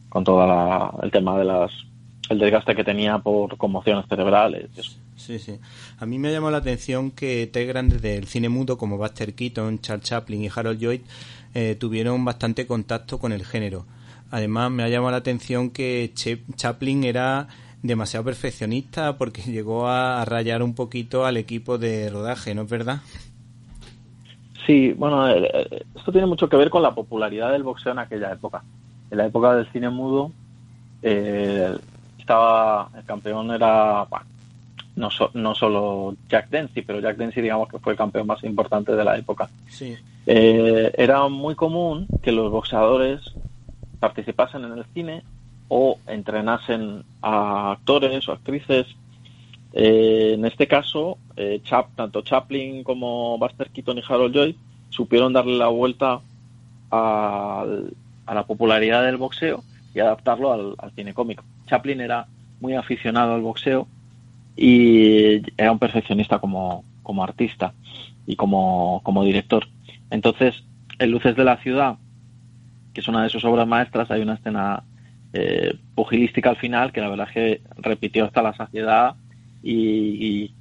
con 0.10 0.26
todo 0.26 1.00
el 1.02 1.12
tema 1.12 1.38
de 1.38 1.46
las 1.46 1.72
el 2.30 2.40
desgaste 2.40 2.76
que 2.76 2.84
tenía 2.84 3.20
por 3.20 3.56
conmociones 3.56 4.06
cerebrales 4.10 4.70
y 4.76 4.80
eso. 4.82 5.00
Sí, 5.18 5.40
sí. 5.40 5.60
A 6.00 6.06
mí 6.06 6.20
me 6.20 6.30
ha 6.30 6.32
llamado 6.32 6.52
la 6.52 6.60
atención 6.60 7.12
que 7.12 7.50
tres 7.52 7.68
grandes 7.68 8.02
del 8.02 8.26
cine 8.26 8.50
mudo 8.50 8.78
como 8.78 8.98
Buster 8.98 9.34
Keaton, 9.34 9.80
Charles 9.80 10.06
Chaplin 10.06 10.44
y 10.44 10.50
Harold 10.54 10.80
Lloyd 10.80 11.02
eh, 11.54 11.76
tuvieron 11.76 12.24
bastante 12.24 12.66
contacto 12.66 13.20
con 13.20 13.32
el 13.34 13.46
género. 13.46 13.86
Además, 14.32 14.72
me 14.72 14.84
ha 14.84 14.90
llamado 14.90 15.12
la 15.12 15.18
atención 15.18 15.70
que 15.70 16.12
Chaplin 16.56 17.04
era 17.04 17.48
demasiado 17.82 18.26
perfeccionista 18.26 19.18
porque 19.18 19.42
llegó 19.52 19.88
a, 19.88 20.24
rayar 20.26 20.64
un 20.64 20.76
poquito 20.76 21.26
al 21.26 21.38
equipo 21.38 21.78
de 21.78 22.10
rodaje, 22.10 22.54
¿no 22.54 22.64
es 22.64 22.70
verdad? 22.70 23.02
Sí, 24.66 24.92
bueno, 24.94 25.30
eh, 25.30 25.50
eh, 25.54 25.84
esto 25.96 26.12
tiene 26.12 26.28
mucho 26.28 26.50
que 26.50 26.58
ver 26.58 26.70
con 26.70 26.84
la 26.84 26.94
popularidad 26.94 27.52
del 27.52 27.64
boxeo 27.64 27.94
en 27.94 28.00
aquella 28.00 28.34
época. 28.34 28.64
En 29.10 29.18
la 29.18 29.26
época 29.26 29.56
del 29.56 29.72
cine 29.72 29.90
mudo, 29.90 30.32
eh, 31.02 31.74
estaba 32.20 32.90
el 32.98 33.06
campeón 33.06 33.52
era 33.52 34.06
no, 34.98 35.10
so- 35.10 35.32
no 35.34 35.56
solo 35.56 36.16
Jack 36.28 36.50
Dempsey, 36.50 36.84
pero 36.84 37.00
Jack 37.00 37.18
Dempsey 37.18 37.42
digamos 37.42 37.70
que 37.70 37.80
fue 37.80 37.94
el 37.94 37.98
campeón 37.98 38.28
más 38.28 38.44
importante 38.44 38.94
de 38.94 39.04
la 39.04 39.18
época. 39.18 39.50
Sí. 39.70 39.96
Eh, 40.26 40.92
era 40.98 41.28
muy 41.30 41.56
común 41.56 42.08
que 42.22 42.34
los 42.34 42.52
boxeadores 42.52 43.22
participasen 44.00 44.66
en 44.66 44.74
el 44.74 44.86
cine 44.94 45.24
o 45.70 46.00
entrenasen 46.08 47.04
a 47.22 47.72
actores 47.72 48.28
o 48.28 48.34
actrices. 48.34 48.88
Eh, 49.74 50.34
en 50.34 50.46
este 50.46 50.68
caso, 50.68 51.18
eh, 51.36 51.62
Chap, 51.64 51.96
tanto 51.96 52.22
Chaplin 52.22 52.84
como 52.84 53.38
Buster 53.38 53.70
Keaton 53.70 54.00
y 54.00 54.04
Harold 54.08 54.36
Lloyd 54.36 54.56
supieron 54.90 55.34
darle 55.34 55.58
la 55.58 55.68
vuelta 55.68 56.22
a, 56.92 57.66
la 58.34 58.44
popularidad 58.46 59.04
del 59.04 59.18
boxeo 59.18 59.64
y 59.94 60.00
adaptarlo 60.00 60.52
al, 60.54 60.92
cine 60.96 61.14
cómico. 61.14 61.44
Chaplin 61.68 62.02
era 62.02 62.28
muy 62.60 62.76
aficionado 62.76 63.36
al 63.36 63.42
boxeo 63.42 63.88
y 64.58 65.44
era 65.56 65.72
un 65.72 65.80
perfeccionista 65.80 66.40
como, 66.40 66.84
como 67.04 67.24
artista 67.24 67.74
y 68.26 68.36
como, 68.36 69.02
como 69.04 69.24
director. 69.24 69.68
Entonces, 70.10 70.64
en 70.98 71.12
Luces 71.12 71.36
de 71.36 71.44
la 71.44 71.58
Ciudad, 71.58 71.98
que 72.94 73.02
es 73.02 73.08
una 73.08 73.24
de 73.24 73.30
sus 73.30 73.46
obras 73.46 73.68
maestras, 73.68 74.10
hay 74.10 74.22
una 74.22 74.34
escena 74.34 74.84
eh, 75.34 75.78
pugilística 75.94 76.50
al 76.50 76.56
final 76.56 76.92
que 76.92 77.02
la 77.02 77.10
verdad 77.10 77.28
es 77.28 77.34
que 77.34 77.62
repitió 77.78 78.26
hasta 78.26 78.42
la 78.42 78.56
saciedad 78.56 79.16
y, 79.62 80.52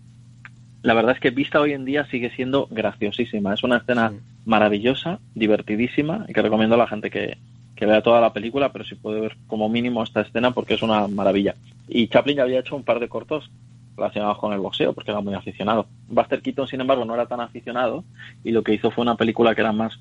la 0.82 0.94
verdad 0.94 1.14
es 1.14 1.20
que 1.20 1.30
vista 1.30 1.60
hoy 1.60 1.72
en 1.72 1.84
día 1.84 2.06
sigue 2.06 2.30
siendo 2.30 2.68
graciosísima. 2.70 3.54
Es 3.54 3.64
una 3.64 3.78
escena 3.78 4.12
maravillosa, 4.44 5.18
divertidísima 5.34 6.26
y 6.28 6.32
que 6.32 6.42
recomiendo 6.42 6.76
a 6.76 6.78
la 6.78 6.86
gente 6.86 7.10
que, 7.10 7.38
que 7.74 7.86
vea 7.86 8.02
toda 8.02 8.20
la 8.20 8.32
película, 8.32 8.72
pero 8.72 8.84
si 8.84 8.94
puede 8.94 9.20
ver 9.20 9.36
como 9.48 9.68
mínimo 9.68 10.04
esta 10.04 10.20
escena 10.20 10.52
porque 10.52 10.74
es 10.74 10.82
una 10.82 11.08
maravilla. 11.08 11.56
Y 11.88 12.06
Chaplin 12.06 12.36
ya 12.36 12.44
había 12.44 12.60
hecho 12.60 12.76
un 12.76 12.84
par 12.84 13.00
de 13.00 13.08
cortos 13.08 13.50
relacionados 13.96 14.38
con 14.38 14.52
el 14.52 14.60
boxeo 14.60 14.92
porque 14.92 15.10
era 15.10 15.20
muy 15.20 15.34
aficionado. 15.34 15.86
Buster 16.08 16.42
Keaton, 16.42 16.68
sin 16.68 16.80
embargo, 16.80 17.04
no 17.04 17.14
era 17.14 17.26
tan 17.26 17.40
aficionado 17.40 18.04
y 18.44 18.52
lo 18.52 18.62
que 18.62 18.74
hizo 18.74 18.90
fue 18.90 19.02
una 19.02 19.16
película 19.16 19.54
que 19.54 19.62
era 19.62 19.72
más 19.72 19.98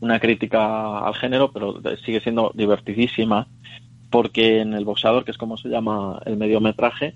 una 0.00 0.20
crítica 0.20 0.98
al 0.98 1.14
género, 1.14 1.50
pero 1.52 1.80
sigue 2.04 2.20
siendo 2.20 2.52
divertidísima 2.54 3.48
porque 4.10 4.60
en 4.60 4.74
el 4.74 4.84
boxeador, 4.84 5.24
que 5.24 5.30
es 5.30 5.38
como 5.38 5.56
se 5.56 5.68
llama 5.68 6.20
el 6.26 6.36
mediometraje, 6.36 7.14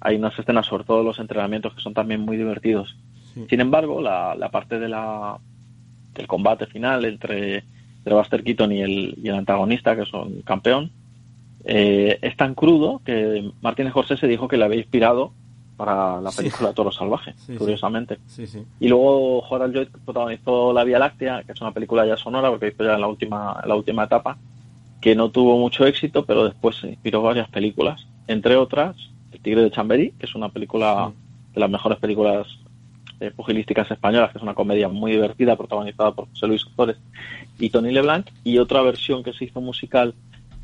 hay 0.00 0.16
unas 0.16 0.38
escenas, 0.38 0.66
sobre 0.66 0.84
todo 0.84 1.02
los 1.02 1.18
entrenamientos, 1.18 1.74
que 1.74 1.80
son 1.80 1.94
también 1.94 2.20
muy 2.20 2.36
divertidos. 2.36 2.96
Sin 3.48 3.60
embargo, 3.60 4.00
la, 4.00 4.48
parte 4.50 4.78
de 4.78 4.88
la, 4.88 5.38
del 6.14 6.26
combate 6.26 6.66
final 6.66 7.04
entre, 7.04 7.64
entre 7.98 8.14
Buster 8.14 8.42
Keaton 8.42 8.72
y 8.72 8.82
el, 8.82 9.14
y 9.22 9.28
el 9.28 9.34
antagonista, 9.34 9.96
que 9.96 10.02
es 10.02 10.12
un 10.12 10.42
campeón, 10.42 10.90
eh, 11.64 12.18
es 12.22 12.36
tan 12.36 12.54
crudo 12.54 13.02
que 13.04 13.50
Martínez 13.60 13.92
se 14.18 14.26
dijo 14.26 14.48
que 14.48 14.56
le 14.56 14.64
había 14.64 14.78
inspirado 14.78 15.32
para 15.78 16.20
la 16.20 16.32
película 16.32 16.72
Toro 16.72 16.90
Salvaje, 16.90 17.34
curiosamente. 17.56 18.18
Y 18.80 18.88
luego 18.88 19.42
Harold 19.46 19.74
Lloyd 19.74 19.88
protagonizó 20.04 20.72
La 20.72 20.82
Vía 20.82 20.98
Láctea, 20.98 21.44
que 21.44 21.52
es 21.52 21.60
una 21.60 21.72
película 21.72 22.04
ya 22.04 22.16
sonora, 22.16 22.50
porque 22.50 22.68
hizo 22.68 22.84
ya 22.84 22.94
en 22.94 23.00
la 23.00 23.06
última, 23.06 23.60
en 23.62 23.68
la 23.68 23.76
última 23.76 24.04
etapa, 24.04 24.36
que 25.00 25.14
no 25.14 25.30
tuvo 25.30 25.56
mucho 25.56 25.86
éxito, 25.86 26.24
pero 26.26 26.44
después 26.44 26.76
se 26.76 26.88
inspiró 26.88 27.22
varias 27.22 27.48
películas, 27.48 28.08
entre 28.26 28.56
otras 28.56 28.96
El 29.30 29.38
Tigre 29.40 29.62
de 29.62 29.70
Chamberí, 29.70 30.10
que 30.18 30.26
es 30.26 30.34
una 30.34 30.48
película 30.48 31.12
de 31.54 31.60
las 31.60 31.70
mejores 31.70 31.98
películas 31.98 32.48
eh, 33.20 33.30
pugilísticas 33.30 33.88
españolas, 33.88 34.32
que 34.32 34.38
es 34.38 34.42
una 34.42 34.54
comedia 34.54 34.88
muy 34.88 35.12
divertida, 35.12 35.54
protagonizada 35.54 36.10
por 36.10 36.28
José 36.30 36.48
Luis 36.48 36.64
Flores 36.74 36.96
y 37.56 37.70
Tony 37.70 37.92
LeBlanc, 37.92 38.26
y 38.42 38.58
otra 38.58 38.82
versión 38.82 39.22
que 39.22 39.32
se 39.32 39.44
hizo 39.44 39.60
musical 39.60 40.12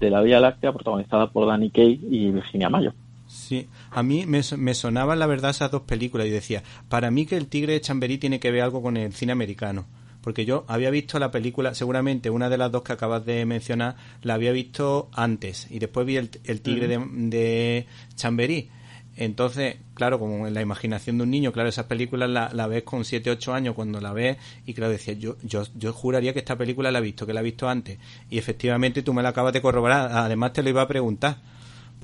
de 0.01 0.11
La 0.11 0.23
Vía 0.23 0.41
Láctea, 0.41 0.73
protagonizada 0.73 1.31
por 1.31 1.47
Danny 1.47 1.71
Kaye 1.71 2.01
y 2.11 2.33
Virginia 2.33 2.69
Mayo. 2.69 2.93
Sí, 3.35 3.69
a 3.91 4.03
mí 4.03 4.27
me, 4.27 4.43
me 4.57 4.75
sonaban 4.75 5.19
la 5.19 5.27
verdad 5.27 5.51
esas 5.51 5.71
dos 5.71 5.83
películas 5.83 6.29
y 6.29 6.31
decía, 6.31 6.63
para 6.89 7.11
mí 7.11 7.27
que 7.27 7.37
el 7.37 7.49
Tigre 7.49 7.73
de 7.73 7.81
Chamberí 7.81 8.17
tiene 8.17 8.39
que 8.39 8.53
ver 8.53 8.63
algo 8.63 8.81
con 8.81 8.97
el 8.97 9.13
cine 9.13 9.33
americano 9.33 9.87
porque 10.23 10.47
yo 10.47 10.65
había 10.69 10.89
visto 10.89 11.19
la 11.19 11.31
película, 11.31 11.75
seguramente 11.75 12.31
una 12.31 12.49
de 12.49 12.57
las 12.57 12.73
dos 12.73 12.83
que 12.83 12.95
acabas 12.95 13.27
de 13.27 13.45
mencionar, 13.45 13.97
la 14.23 14.35
había 14.35 14.53
visto 14.53 15.11
antes 15.13 15.67
y 15.71 15.81
después 15.81 16.07
vi 16.07 16.17
el, 16.17 16.31
tigre 16.31 16.89
de, 16.89 16.99
de, 17.29 17.87
Chamberí. 18.15 18.71
Entonces, 19.17 19.77
claro, 19.93 20.19
como 20.19 20.47
en 20.47 20.55
la 20.55 20.63
imaginación 20.63 21.19
de 21.19 21.25
un 21.25 21.31
niño, 21.31 21.53
claro, 21.53 21.69
esas 21.69 21.85
películas 21.85 22.31
la, 22.31 22.49
la 22.55 22.67
ves 22.67 22.85
con 22.85 23.05
7, 23.05 23.31
8 23.33 23.53
años 23.53 23.75
cuando 23.75 24.01
la 24.01 24.15
ves 24.15 24.39
y 24.65 24.73
claro, 24.73 24.93
decía, 24.93 25.13
yo, 25.13 25.37
yo, 25.43 25.65
yo 25.75 25.93
juraría 25.93 26.33
que 26.33 26.39
esta 26.39 26.57
película 26.57 26.91
la 26.91 27.01
he 27.01 27.03
visto, 27.03 27.27
que 27.27 27.35
la 27.35 27.41
he 27.41 27.45
visto 27.45 27.69
antes. 27.69 27.99
Y 28.31 28.39
efectivamente 28.39 29.03
tú 29.03 29.13
me 29.13 29.23
la 29.23 29.29
acabas 29.29 29.53
de 29.53 29.61
corroborar, 29.61 30.11
además 30.11 30.55
te 30.55 30.63
lo 30.63 30.71
iba 30.71 30.81
a 30.81 30.89
preguntar, 30.89 31.37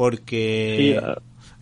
porque... 0.00 0.98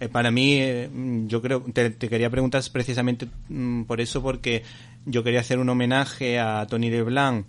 Eh, 0.01 0.09
para 0.09 0.31
mí, 0.31 0.61
eh, 0.61 0.89
yo 1.27 1.43
creo, 1.43 1.61
te, 1.73 1.93
quería 1.97 2.31
preguntar 2.31 2.63
precisamente 2.73 3.27
mm, 3.49 3.83
por 3.83 4.01
eso, 4.01 4.23
porque 4.23 4.63
yo 5.07 5.25
quería 5.25 5.41
hacer 5.41 5.59
un 5.59 5.69
homenaje 5.69 6.39
a 6.39 6.65
Tony 6.69 6.89
Leblanc 6.89 7.47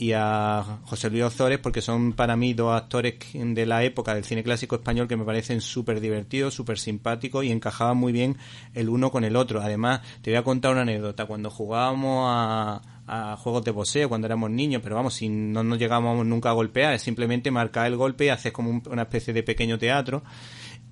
y 0.00 0.14
a 0.14 0.78
José 0.84 1.10
Luis 1.10 1.24
Ozores 1.24 1.58
porque 1.58 1.82
son 1.82 2.14
para 2.14 2.34
mí 2.34 2.54
dos 2.54 2.74
actores 2.74 3.16
de 3.34 3.66
la 3.66 3.84
época 3.84 4.14
del 4.14 4.24
cine 4.24 4.42
clásico 4.42 4.76
español 4.76 5.06
que 5.06 5.18
me 5.18 5.26
parecen 5.26 5.60
súper 5.60 6.00
divertidos, 6.00 6.54
súper 6.54 6.78
simpáticos 6.78 7.44
y 7.44 7.50
encajaban 7.50 7.98
muy 7.98 8.10
bien 8.10 8.38
el 8.72 8.88
uno 8.88 9.10
con 9.10 9.24
el 9.24 9.36
otro. 9.36 9.60
Además, 9.60 10.00
te 10.22 10.30
voy 10.30 10.38
a 10.38 10.42
contar 10.42 10.72
una 10.72 10.80
anécdota. 10.82 11.26
Cuando 11.26 11.50
jugábamos 11.50 12.24
a, 12.26 13.36
juegos 13.40 13.62
de 13.62 13.72
boxeo 13.72 14.08
cuando 14.08 14.26
éramos 14.26 14.50
niños, 14.50 14.80
pero 14.82 14.94
vamos, 14.94 15.12
si 15.12 15.28
no 15.28 15.62
nos 15.62 15.78
llegábamos 15.78 16.24
nunca 16.24 16.48
a 16.48 16.52
golpear, 16.52 16.94
es 16.94 17.02
simplemente 17.02 17.50
marcar 17.50 17.86
el 17.88 17.96
golpe 17.96 18.24
y 18.24 18.28
haces 18.30 18.52
como 18.52 18.80
una 18.88 19.02
especie 19.02 19.34
de 19.34 19.42
pequeño 19.42 19.78
teatro 19.78 20.22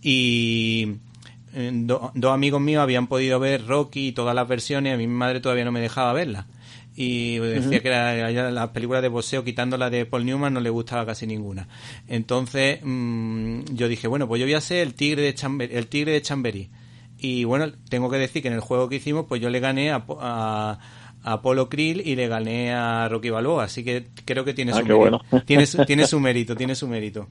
y 0.03 0.97
eh, 1.55 1.71
dos 1.73 2.33
amigos 2.35 2.61
míos 2.61 2.83
habían 2.83 3.07
podido 3.07 3.41
ver 3.41 3.67
Rocky 3.67 4.09
y 4.09 4.13
todas 4.13 4.35
las 4.35 4.47
versiones, 4.47 4.93
a 4.93 4.97
mi 4.99 5.07
madre 5.07 5.41
todavía 5.41 5.65
no 5.65 5.73
me 5.73 5.81
dejaba 5.81 6.13
verlas. 6.13 6.45
Y 7.01 7.39
decía 7.39 7.79
que 7.79 7.87
era, 7.87 8.51
las 8.51 8.69
películas 8.71 9.03
de 9.03 9.09
boxeo, 9.09 9.45
quitando 9.45 9.77
la 9.77 9.89
de 9.89 10.05
Paul 10.05 10.27
Newman, 10.27 10.53
no 10.53 10.59
le 10.59 10.69
gustaba 10.69 11.07
casi 11.07 11.29
ninguna. 11.29 11.69
Entonces 12.09 12.81
mm, 12.83 13.67
yo 13.73 13.87
dije, 13.87 14.09
bueno, 14.09 14.27
pues 14.27 14.41
yo 14.41 14.47
voy 14.47 14.55
a 14.55 14.61
ser 14.61 14.85
el 14.85 14.95
tigre 14.95 15.23
de, 15.23 15.33
Chamber 15.33 15.73
el 15.73 15.87
tigre 15.87 16.11
de 16.11 16.23
Chamberí. 16.23 16.71
Y 17.17 17.45
bueno, 17.45 17.67
tengo 17.89 18.11
que 18.11 18.17
decir 18.17 18.43
que 18.43 18.49
en 18.49 18.55
el 18.55 18.61
juego 18.61 18.89
que 18.89 18.97
hicimos, 18.97 19.27
pues 19.29 19.41
yo 19.41 19.49
le 19.49 19.61
gané 19.61 19.93
a, 19.93 20.05
a, 20.09 20.79
Apolo 21.23 21.69
Krill 21.69 22.03
y 22.05 22.17
le 22.17 22.27
gané 22.27 22.75
a 22.75 23.09
Rocky 23.09 23.31
Balboa. 23.31 23.63
Así 23.63 23.85
que 23.85 24.09
creo 24.25 24.45
que 24.45 24.53
tiene, 24.53 24.73
ah, 24.73 24.81
su, 24.81 24.85
mérito. 24.85 25.21
tiene, 25.47 25.67
tiene 25.87 26.05
su 26.09 26.19
mérito. 26.19 26.57
Tiene 26.57 26.75
su 26.75 26.89
mérito. 26.89 27.29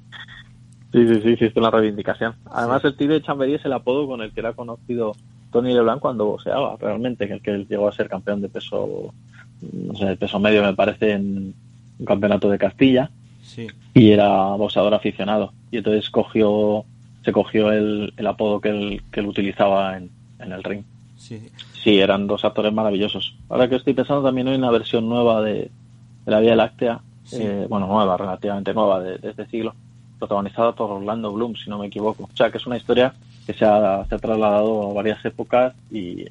Sí, 0.93 1.05
sí, 1.09 1.21
sí, 1.21 1.29
hiciste 1.31 1.59
una 1.59 1.71
reivindicación. 1.71 2.35
Además, 2.45 2.85
el 2.85 2.95
tigre 2.95 3.15
de 3.15 3.21
Chamberí 3.21 3.55
es 3.55 3.65
el 3.65 3.73
apodo 3.73 4.07
con 4.07 4.21
el 4.21 4.31
que 4.31 4.39
era 4.39 4.53
conocido 4.53 5.11
Tony 5.51 5.73
LeBlanc 5.73 5.99
cuando 5.99 6.25
boxeaba, 6.25 6.77
realmente, 6.79 7.25
el 7.25 7.41
que 7.41 7.65
llegó 7.69 7.89
a 7.89 7.91
ser 7.91 8.07
campeón 8.07 8.41
de 8.41 8.47
peso, 8.47 9.13
no 9.61 9.95
sé, 9.95 10.05
de 10.05 10.17
peso 10.17 10.39
medio, 10.39 10.63
me 10.63 10.73
parece, 10.73 11.13
en 11.13 11.53
un 11.99 12.05
campeonato 12.05 12.49
de 12.49 12.57
Castilla. 12.57 13.09
Sí. 13.41 13.67
Y 13.93 14.11
era 14.11 14.29
boxeador 14.55 14.93
aficionado. 14.93 15.53
Y 15.71 15.77
entonces 15.77 16.09
cogió, 16.09 16.85
se 17.23 17.31
cogió 17.31 17.71
el, 17.71 18.13
el 18.17 18.27
apodo 18.27 18.61
que 18.61 18.69
él, 18.69 19.01
que 19.11 19.21
él 19.21 19.27
utilizaba 19.27 19.97
en, 19.97 20.09
en 20.39 20.51
el 20.51 20.63
ring. 20.63 20.83
Sí. 21.17 21.41
sí, 21.83 21.99
eran 21.99 22.27
dos 22.27 22.45
actores 22.45 22.71
maravillosos. 22.71 23.35
Ahora 23.49 23.67
que 23.67 23.75
estoy 23.75 23.93
pensando, 23.93 24.23
también 24.23 24.47
hay 24.47 24.55
una 24.55 24.69
versión 24.69 25.09
nueva 25.09 25.41
de, 25.41 25.53
de 25.53 26.31
La 26.31 26.39
Vía 26.39 26.55
Láctea, 26.55 27.01
eh, 27.33 27.65
bueno, 27.67 27.87
nueva, 27.87 28.15
relativamente 28.15 28.73
nueva 28.73 29.01
de, 29.01 29.17
de 29.17 29.31
este 29.31 29.47
siglo 29.47 29.73
protagonizada 30.17 30.73
por 30.73 30.91
Orlando 30.91 31.31
Bloom, 31.31 31.55
si 31.55 31.69
no 31.69 31.77
me 31.77 31.87
equivoco. 31.87 32.23
O 32.23 32.35
sea, 32.35 32.51
que 32.51 32.57
es 32.57 32.67
una 32.67 32.77
historia 32.77 33.13
que 33.45 33.53
se 33.53 33.65
ha, 33.65 34.03
trasladado 34.05 34.91
a 34.91 34.93
varias 34.93 35.23
épocas 35.25 35.73
y 35.91 36.25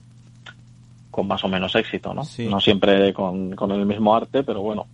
con 1.16 1.26
más 1.26 1.42
o 1.44 1.48
menos 1.48 1.74
éxito, 1.74 2.12
¿no? 2.12 2.24
No 2.50 2.60
siempre 2.60 3.14
con, 3.14 3.54
el 3.70 3.86
mismo 3.86 4.14
arte, 4.14 4.44
pero 4.44 4.60
bueno, 4.60 4.86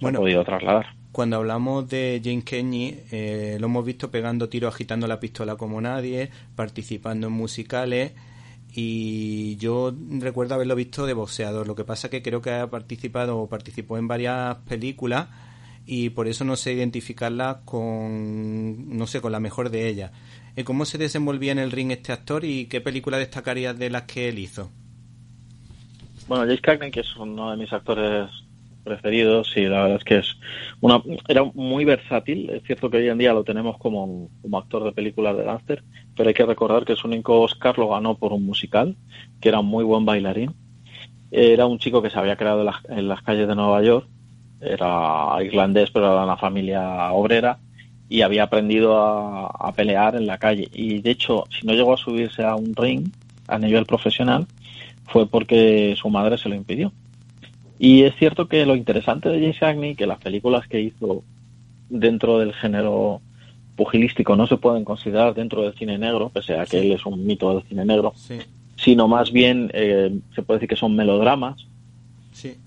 bueno, 0.00 0.18
ha 0.18 0.22
podido 0.22 0.42
trasladar. 0.44 0.86
Cuando 1.12 1.36
hablamos 1.36 1.86
de 1.90 2.22
Jane 2.24 2.42
Kenny, 2.42 3.00
eh, 3.10 3.58
lo 3.60 3.66
hemos 3.66 3.84
visto 3.84 4.10
pegando 4.10 4.48
tiros, 4.48 4.72
agitando 4.72 5.06
la 5.06 5.20
pistola 5.20 5.56
como 5.56 5.78
nadie, 5.78 6.30
participando 6.54 7.26
en 7.26 7.34
musicales 7.34 8.12
y 8.72 9.56
yo 9.56 9.94
recuerdo 10.20 10.54
haberlo 10.54 10.74
visto 10.74 11.04
de 11.04 11.12
boxeador. 11.12 11.66
Lo 11.66 11.74
que 11.74 11.84
pasa 11.84 12.08
que 12.08 12.22
creo 12.22 12.40
que 12.40 12.52
ha 12.52 12.70
participado 12.70 13.38
o 13.38 13.46
participó 13.46 13.98
en 13.98 14.08
varias 14.08 14.56
películas 14.66 15.28
y 15.84 16.08
por 16.10 16.28
eso 16.28 16.46
no 16.46 16.56
sé 16.56 16.72
identificarla 16.72 17.60
con, 17.66 18.96
no 18.96 19.06
sé, 19.06 19.20
con 19.20 19.32
la 19.32 19.40
mejor 19.40 19.68
de 19.68 19.86
ellas. 19.86 20.12
Eh, 20.56 20.64
¿Cómo 20.64 20.86
se 20.86 20.96
desenvolvía 20.96 21.52
en 21.52 21.58
el 21.58 21.72
ring 21.72 21.90
este 21.90 22.12
actor 22.12 22.42
y 22.46 22.64
qué 22.68 22.80
película 22.80 23.18
destacarías 23.18 23.78
de 23.78 23.90
las 23.90 24.04
que 24.04 24.30
él 24.30 24.38
hizo? 24.38 24.70
Bueno, 26.28 26.44
Jace 26.44 26.60
Cagney, 26.60 26.90
que 26.90 27.00
es 27.00 27.16
uno 27.16 27.50
de 27.50 27.56
mis 27.56 27.72
actores 27.72 28.28
preferidos, 28.84 29.52
y 29.56 29.62
la 29.62 29.82
verdad 29.82 29.98
es 29.98 30.04
que 30.04 30.18
es 30.18 30.36
una, 30.80 31.02
era 31.28 31.44
muy 31.44 31.84
versátil. 31.84 32.50
Es 32.50 32.62
cierto 32.64 32.90
que 32.90 32.98
hoy 32.98 33.08
en 33.08 33.18
día 33.18 33.32
lo 33.32 33.44
tenemos 33.44 33.78
como, 33.78 34.28
como 34.42 34.58
actor 34.58 34.84
de 34.84 34.92
películas 34.92 35.36
de 35.36 35.44
gángster, 35.44 35.84
pero 36.16 36.28
hay 36.28 36.34
que 36.34 36.46
recordar 36.46 36.84
que 36.84 36.96
su 36.96 37.06
único 37.06 37.40
Oscar 37.40 37.78
lo 37.78 37.88
ganó 37.88 38.16
por 38.16 38.32
un 38.32 38.44
musical, 38.44 38.96
que 39.40 39.48
era 39.48 39.60
un 39.60 39.66
muy 39.66 39.84
buen 39.84 40.04
bailarín. 40.04 40.54
Era 41.30 41.66
un 41.66 41.78
chico 41.78 42.02
que 42.02 42.10
se 42.10 42.18
había 42.18 42.36
creado 42.36 42.64
en 42.88 43.08
las 43.08 43.22
calles 43.22 43.48
de 43.48 43.54
Nueva 43.56 43.82
York 43.82 44.06
era 44.60 45.42
irlandés, 45.42 45.90
pero 45.90 46.06
era 46.06 46.18
de 46.18 46.24
una 46.24 46.36
familia 46.36 47.12
obrera 47.12 47.58
y 48.08 48.22
había 48.22 48.44
aprendido 48.44 48.96
a, 48.98 49.72
pelear 49.72 50.14
en 50.14 50.26
la 50.26 50.38
calle. 50.38 50.68
Y 50.72 51.00
de 51.00 51.10
hecho, 51.10 51.44
si 51.50 51.66
no 51.66 51.74
llegó 51.74 51.94
a 51.94 51.98
subirse 51.98 52.44
a 52.44 52.54
un 52.54 52.74
ring 52.74 53.08
a 53.48 53.58
nivel 53.58 53.84
profesional, 53.84 54.46
fue 55.08 55.26
porque 55.26 55.94
su 56.00 56.08
madre 56.10 56.38
se 56.38 56.48
lo 56.48 56.54
impidió. 56.54 56.92
Y 57.78 58.02
es 58.02 58.14
cierto 58.16 58.48
que 58.48 58.64
lo 58.64 58.74
interesante 58.74 59.28
de 59.28 59.40
James 59.40 59.58
Cagney, 59.58 59.94
que 59.94 60.06
las 60.06 60.18
películas 60.18 60.66
que 60.66 60.80
hizo 60.80 61.22
dentro 61.88 62.38
del 62.38 62.52
género 62.54 63.20
pugilístico 63.76 64.34
no 64.36 64.46
se 64.46 64.56
pueden 64.56 64.84
considerar 64.84 65.34
dentro 65.34 65.62
del 65.62 65.74
cine 65.74 65.98
negro, 65.98 66.30
pese 66.30 66.58
a 66.58 66.64
que 66.64 66.80
él 66.80 66.92
es 66.92 67.04
un 67.04 67.26
mito 67.26 67.54
del 67.54 67.62
cine 67.68 67.84
negro, 67.84 68.14
sino 68.76 69.06
más 69.06 69.30
bien 69.30 69.70
eh, 69.74 70.18
se 70.34 70.42
puede 70.42 70.58
decir 70.58 70.70
que 70.70 70.76
son 70.76 70.96
melodramas. 70.96 71.66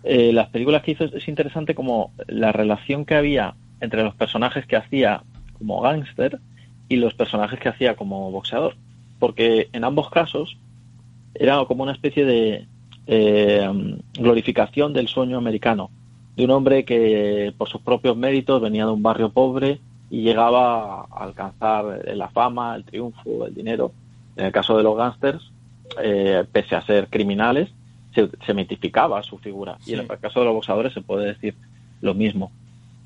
Eh, 0.03 0.31
las 0.33 0.49
películas 0.49 0.83
que 0.83 0.91
hizo 0.91 1.05
es, 1.05 1.27
interesante 1.27 1.75
como 1.75 2.11
la 2.27 2.51
relación 2.51 3.05
que 3.05 3.15
había 3.15 3.55
entre 3.81 4.03
los 4.03 4.15
personajes 4.15 4.65
que 4.65 4.75
hacía 4.75 5.23
como 5.57 5.81
gángster 5.81 6.39
y 6.87 6.95
los 6.95 7.13
personajes 7.13 7.59
que 7.59 7.69
hacía 7.69 7.95
como 7.95 8.31
boxeador, 8.31 8.75
porque 9.19 9.69
en 9.73 9.83
ambos 9.83 10.09
casos 10.09 10.57
era 11.39 11.63
como 11.65 11.83
una 11.83 11.93
especie 11.93 12.25
de 12.25 12.67
eh, 13.07 13.97
glorificación 14.13 14.93
del 14.93 15.07
sueño 15.07 15.37
americano, 15.37 15.89
de 16.35 16.45
un 16.45 16.51
hombre 16.51 16.85
que 16.85 17.53
por 17.57 17.69
sus 17.69 17.81
propios 17.81 18.15
méritos 18.15 18.61
venía 18.61 18.85
de 18.85 18.91
un 18.91 19.01
barrio 19.01 19.31
pobre 19.31 19.79
y 20.09 20.21
llegaba 20.21 21.01
a 21.01 21.23
alcanzar 21.23 22.01
la 22.13 22.27
fama, 22.29 22.75
el 22.75 22.83
triunfo, 22.83 23.45
el 23.45 23.55
dinero. 23.55 23.93
En 24.35 24.45
el 24.45 24.51
caso 24.51 24.77
de 24.77 24.83
los 24.83 24.97
gángsters, 24.97 25.51
eh, 26.01 26.43
pese 26.51 26.75
a 26.75 26.85
ser 26.85 27.07
criminales, 27.07 27.69
se, 28.13 28.53
mitificaba 28.53 29.23
su 29.23 29.37
figura. 29.37 29.77
Y 29.85 29.93
en 29.93 30.01
el 30.01 30.07
caso 30.07 30.39
de 30.39 30.45
los 30.45 30.55
boxeadores 30.55 30.93
se 30.93 31.01
puede 31.01 31.27
decir 31.27 31.55
lo 32.01 32.13
mismo. 32.13 32.51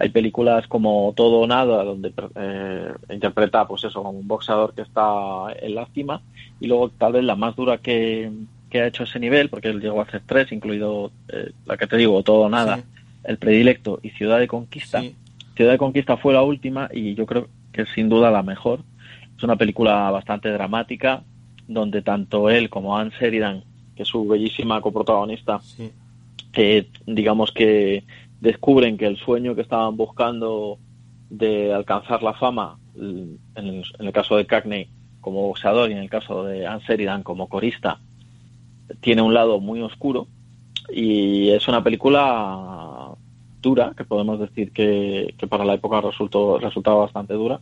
Hay 0.04 0.10
películas 0.10 0.68
como 0.68 1.14
Todo 1.16 1.40
o 1.40 1.48
Nada, 1.48 1.82
donde 1.86 2.12
eh, 2.36 2.92
interpreta, 3.10 3.66
pues 3.66 3.86
eso, 3.86 4.04
como 4.04 4.20
un 4.20 4.28
boxeador 4.28 4.74
que 4.74 4.82
está 4.82 5.46
en 5.62 5.76
la 5.76 5.86
cima, 5.94 6.22
y 6.60 6.68
luego 6.68 6.90
tal 6.90 7.14
vez 7.14 7.24
la 7.24 7.38
más 7.38 7.56
dura 7.56 7.78
que, 7.78 8.30
ha 8.74 8.86
hecho 8.86 9.04
ese 9.04 9.18
nivel, 9.18 9.48
porque 9.48 9.70
él 9.70 9.80
llegó 9.80 10.02
a 10.02 10.04
hacer 10.04 10.22
tres, 10.26 10.52
incluido 10.52 11.10
eh, 11.30 11.54
la 11.66 11.78
que 11.78 11.88
te 11.88 11.96
digo, 11.96 12.22
Todo 12.22 12.42
o 12.42 12.50
Nada, 12.50 12.84
El 13.24 13.38
Predilecto 13.38 14.02
y 14.04 14.10
Ciudad 14.10 14.40
de 14.40 14.48
Conquista. 14.50 15.02
Ciudad 15.56 15.72
de 15.72 15.78
Conquista 15.78 16.18
fue 16.18 16.34
la 16.34 16.44
última 16.44 16.90
y 16.92 17.16
yo 17.16 17.26
creo 17.26 17.48
que 17.72 17.84
es 17.84 17.90
sin 17.96 18.10
duda 18.10 18.30
la 18.30 18.44
mejor. 18.44 18.82
Es 19.38 19.44
una 19.44 19.56
película 19.56 20.12
bastante 20.12 20.50
dramática, 20.50 21.24
donde 21.66 22.02
tanto 22.02 22.50
él 22.50 22.70
como 22.70 22.98
Anne 22.98 23.14
Sheridan, 23.18 23.64
que 23.96 24.04
es 24.04 24.10
su 24.10 24.28
bellísima 24.28 24.82
coprotagonista, 24.82 25.62
que 26.52 26.88
digamos 27.06 27.54
que 27.54 28.04
descubren 28.44 28.98
que 28.98 29.06
el 29.08 29.16
sueño 29.16 29.56
que 29.56 29.62
estaban 29.62 29.96
buscando 29.96 30.78
de 31.30 31.74
alcanzar 31.74 32.22
la 32.22 32.34
fama, 32.34 32.78
en 32.94 33.40
el, 33.56 34.12
caso 34.12 34.36
de 34.36 34.46
Cagney 34.46 34.90
como 35.22 35.48
boxeador 35.48 35.90
y 35.90 35.94
en 35.94 36.00
el 36.00 36.10
caso 36.10 36.44
de 36.44 36.68
Anne 36.68 36.84
Sheridan 36.86 37.24
como 37.24 37.48
corista, 37.48 38.02
tiene 39.00 39.22
un 39.22 39.34
lado 39.34 39.62
muy 39.62 39.82
oscuro 39.82 40.28
y 40.92 41.52
es 41.52 41.70
una 41.70 41.82
película 41.82 43.14
dura, 43.62 43.94
que 43.96 44.04
podemos 44.04 44.38
decir 44.42 44.74
que, 44.74 45.34
para 45.50 45.64
la 45.64 45.76
época 45.76 46.02
resultó, 46.02 46.60
resultaba 46.60 46.98
bastante 46.98 47.36
dura 47.36 47.62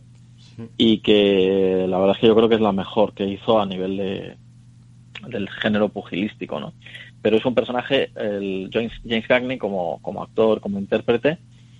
y 0.76 0.98
que 0.98 1.86
la 1.88 1.98
verdad 1.98 2.16
es 2.16 2.20
que 2.20 2.26
yo 2.26 2.34
creo 2.34 2.48
que 2.48 2.56
es 2.56 2.60
la 2.60 2.72
mejor 2.72 3.14
que 3.14 3.28
hizo 3.28 3.60
a 3.60 3.66
nivel 3.66 3.96
de, 3.98 4.36
del 5.28 5.48
género 5.48 5.90
pugilístico, 5.90 6.58
¿no? 6.58 6.72
Pero 7.22 7.36
es 7.36 7.46
un 7.46 7.54
personaje, 7.54 8.10
el 8.16 8.68
James, 8.72 8.92
James 9.06 9.26
Cagney, 9.26 9.58
como, 9.58 10.00
como 10.02 10.22
actor, 10.22 10.60
como 10.60 10.78
intérprete, 10.78 11.38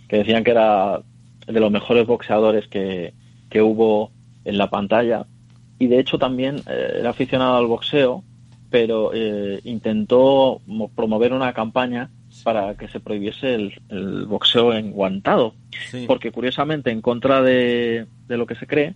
que 0.08 0.18
decían 0.18 0.44
que 0.44 0.52
era 0.52 1.00
de 1.46 1.61
los 1.61 1.70
mejores 1.70 2.06
boxeadores 2.06 2.68
que, 2.68 3.12
que 3.50 3.61
hubo 3.61 4.12
en 4.44 4.58
la 4.58 4.70
pantalla. 4.70 5.26
Y 5.78 5.88
de 5.88 5.99
hecho 5.99 6.18
también 6.18 6.56
eh, 6.68 6.99
era 7.00 7.11
aficionado 7.11 7.56
al 7.56 7.66
boxeo, 7.66 8.22
pero 8.70 9.10
eh, 9.12 9.60
intentó 9.64 10.60
promover 10.95 11.32
una 11.32 11.52
campaña 11.52 12.10
para 12.45 12.76
que 12.76 12.88
se 12.88 13.00
prohibiese 13.00 13.54
el, 13.88 14.26
boxeo 14.26 14.73
enguantado. 14.73 15.54
Porque 16.06 16.32
curiosamente, 16.32 16.90
en 16.90 17.02
contra 17.02 17.43
de, 17.43 18.06
de 18.28 18.36
lo 18.36 18.47
que 18.47 18.54
se 18.54 18.67
cree, 18.67 18.95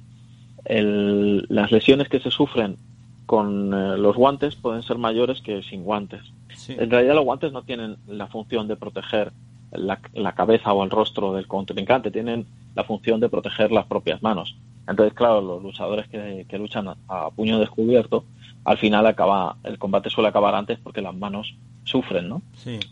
el, 0.65 1.47
las 1.49 1.71
lesiones 1.71 2.09
que 2.09 2.21
se 2.21 2.31
sufren 2.31 2.77
con 3.27 3.75
eh, 3.75 3.99
los 3.99 4.17
guantes 4.17 4.57
pueden 4.57 4.83
ser 4.83 4.99
mayores 4.99 5.41
que 5.43 5.63
sin 5.63 5.83
guantes. 5.83 6.23
En 6.69 6.91
realidad 6.91 7.15
los 7.15 7.25
guantes 7.25 7.53
no 7.53 7.63
tienen 7.63 7.97
la 8.07 8.27
función 8.27 8.69
de 8.69 8.77
proteger 8.77 9.33
la, 9.73 10.01
la, 10.15 10.33
cabeza 10.33 10.73
o 10.73 10.85
el 10.85 10.91
rostro 10.91 11.33
del 11.33 11.47
contrincante, 11.47 12.11
tienen 12.11 12.47
la 12.75 12.85
función 12.85 13.21
de 13.21 13.29
proteger 13.29 13.73
las 13.73 13.87
propias 13.87 14.23
manos. 14.23 14.57
Entonces, 14.89 15.15
claro, 15.15 15.41
los 15.41 15.63
luchadores 15.63 16.09
que, 16.09 16.47
que 16.49 16.59
luchan 16.59 16.89
a, 17.09 17.31
puño 17.31 17.59
descubierto, 17.59 18.25
al 18.65 18.79
final 18.79 19.07
acaba, 19.07 19.57
el 19.65 19.79
combate 19.79 20.11
suele 20.11 20.29
acabar 20.29 20.55
antes 20.55 20.79
porque 20.79 21.01
las 21.01 21.15
manos 21.15 21.55
sufren, 21.85 22.29
¿no? 22.29 22.43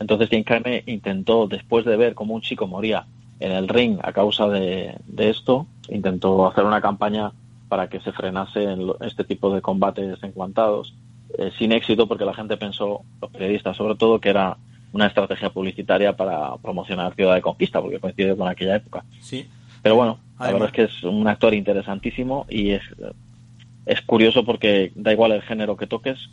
Entonces 0.00 0.28
Carney 0.44 0.82
intentó, 0.86 1.46
después 1.46 1.84
de 1.84 1.96
ver 1.96 2.14
cómo 2.14 2.34
un 2.34 2.40
chico 2.40 2.66
moría 2.66 3.06
en 3.40 3.52
el 3.52 3.68
ring 3.68 3.98
a 4.02 4.12
causa 4.12 4.48
de, 4.48 4.96
de 5.06 5.30
esto, 5.30 5.66
intentó 5.88 6.46
hacer 6.46 6.64
una 6.64 6.80
campaña 6.80 7.32
para 7.68 7.88
que 7.88 8.00
se 8.00 8.12
frenase 8.12 8.76
este 9.00 9.24
tipo 9.24 9.52
de 9.52 9.60
combates 9.60 10.22
encuantados, 10.22 10.94
eh, 11.38 11.50
sin 11.58 11.72
éxito 11.72 12.06
porque 12.06 12.24
la 12.24 12.34
gente 12.34 12.56
pensó, 12.56 13.02
los 13.20 13.30
periodistas 13.30 13.76
sobre 13.76 13.96
todo, 13.96 14.20
que 14.20 14.30
era 14.30 14.56
una 14.92 15.06
estrategia 15.06 15.50
publicitaria 15.50 16.16
para 16.16 16.56
promocionar 16.58 17.14
Ciudad 17.14 17.34
de 17.34 17.42
Conquista, 17.42 17.80
porque 17.80 17.98
coincide 17.98 18.36
con 18.36 18.48
aquella 18.48 18.76
época. 18.76 19.04
Sí. 19.20 19.48
Pero 19.82 19.96
bueno, 19.96 20.18
la 20.38 20.52
verdad 20.52 20.68
es 20.68 20.72
que 20.72 20.82
es 20.84 21.02
un 21.02 21.26
actor 21.26 21.52
interesantísimo 21.52 22.46
y 22.48 22.70
es, 22.70 22.82
es 23.86 24.00
curioso 24.02 24.44
porque 24.44 24.92
da 24.94 25.12
igual 25.12 25.32
el 25.32 25.42
género 25.42 25.76
que 25.76 25.86
toques, 25.86 26.30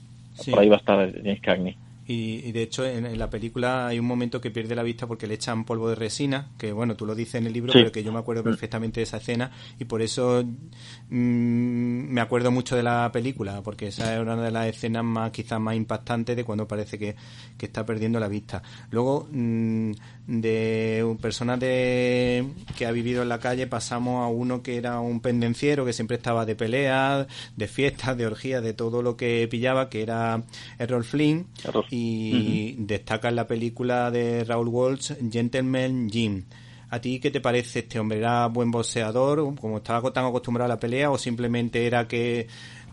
por 0.49 0.59
ahí 0.59 0.69
va 0.69 0.75
a 0.75 0.79
estar 0.79 1.11
James 1.11 1.41
Cagney. 1.41 1.75
Y, 2.07 2.51
de 2.51 2.63
hecho 2.63 2.85
en, 2.85 3.17
la 3.17 3.29
película 3.29 3.87
hay 3.87 3.99
un 3.99 4.05
momento 4.05 4.41
que 4.41 4.51
pierde 4.51 4.75
la 4.75 4.83
vista 4.83 5.07
porque 5.07 5.27
le 5.27 5.35
echan 5.35 5.63
polvo 5.65 5.89
de 5.89 5.95
resina, 5.95 6.49
que 6.57 6.71
bueno, 6.71 6.95
tú 6.95 7.05
lo 7.05 7.15
dices 7.15 7.35
en 7.35 7.47
el 7.47 7.53
libro, 7.53 7.73
pero 7.73 7.91
que 7.91 8.03
yo 8.03 8.11
me 8.11 8.19
acuerdo 8.19 8.41
mm. 8.41 8.45
perfectamente 8.45 8.99
de 8.99 9.03
esa 9.03 9.17
escena 9.17 9.51
y 9.79 9.85
por 9.85 10.01
eso 10.01 10.43
mm, 10.43 11.13
me 11.13 12.19
acuerdo 12.21 12.51
mucho 12.51 12.75
de 12.75 12.83
la 12.83 13.09
película, 13.11 13.61
porque 13.61 13.87
esa 13.87 14.15
es 14.15 14.19
una 14.19 14.35
de 14.35 14.51
las 14.51 14.67
escenas 14.67 15.03
más 15.03 15.31
quizás 15.31 15.59
más 15.59 15.75
impactantes 15.75 16.35
de 16.35 16.43
cuando 16.43 16.67
parece 16.67 16.97
que, 16.97 17.15
está 17.59 17.85
perdiendo 17.85 18.19
la 18.19 18.27
vista. 18.27 18.63
Luego, 18.89 19.29
mm, 19.31 19.91
de 20.31 21.17
personas 21.21 21.59
de, 21.59 22.47
que 22.77 22.85
ha 22.85 22.91
vivido 22.91 23.21
en 23.21 23.27
la 23.27 23.39
calle 23.39 23.67
pasamos 23.67 24.23
a 24.23 24.27
uno 24.27 24.63
que 24.63 24.77
era 24.77 25.01
un 25.01 25.19
pendenciero 25.19 25.83
que 25.83 25.91
siempre 25.91 26.15
estaba 26.15 26.45
de 26.45 26.55
peleas, 26.55 27.27
de 27.57 27.67
fiestas, 27.67 28.17
de 28.17 28.27
orgías, 28.27 28.63
de 28.63 28.73
todo 28.73 29.01
lo 29.01 29.17
que 29.17 29.47
pillaba, 29.51 29.89
que 29.89 30.01
era 30.01 30.43
Errol 30.79 31.03
Flynn 31.03 31.47
y 31.89 32.75
destaca 32.77 33.27
en 33.27 33.35
la 33.35 33.47
película 33.47 34.09
de 34.09 34.45
Raúl 34.45 34.69
Walsh 34.69 35.13
Gentleman 35.29 36.09
Jim. 36.09 36.45
¿A 36.89 36.99
ti 36.99 37.19
qué 37.19 37.29
te 37.29 37.41
parece 37.41 37.79
este 37.79 37.99
hombre? 37.99 38.19
¿Era 38.19 38.47
buen 38.47 38.71
boxeador, 38.71 39.55
como 39.59 39.77
estaba 39.77 40.11
tan 40.11 40.25
acostumbrado 40.25 40.71
a 40.71 40.75
la 40.75 40.79
pelea, 40.79 41.09
o 41.09 41.17
simplemente 41.17 41.85
era 41.85 42.07
que 42.07 42.47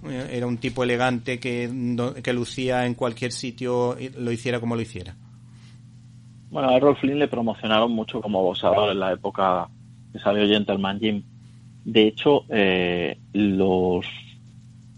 eh, 0.09 0.29
era 0.31 0.47
un 0.47 0.59
tipo 0.59 0.85
elegante 0.85 1.39
que, 1.41 2.15
que 2.23 2.33
lucía 2.33 2.87
en 2.87 2.95
cualquier 2.95 3.33
sitio, 3.33 3.97
lo 4.17 4.33
hiciera 4.33 4.61
como 4.61 4.77
lo 4.77 4.83
hiciera? 4.83 5.17
Bueno, 6.51 6.71
a 6.71 6.77
Errol 6.77 6.97
Flynn 6.97 7.19
le 7.19 7.29
promocionaron 7.29 7.93
mucho 7.93 8.21
como 8.21 8.43
boxeador 8.43 8.91
en 8.91 9.01
la 9.01 9.13
época 9.13 9.69
que 10.13 10.19
salió 10.19 10.47
Gentleman 10.47 10.99
Jim. 10.99 11.23
De 11.85 12.07
hecho, 12.07 12.45
eh, 12.49 13.19
los 13.33 14.07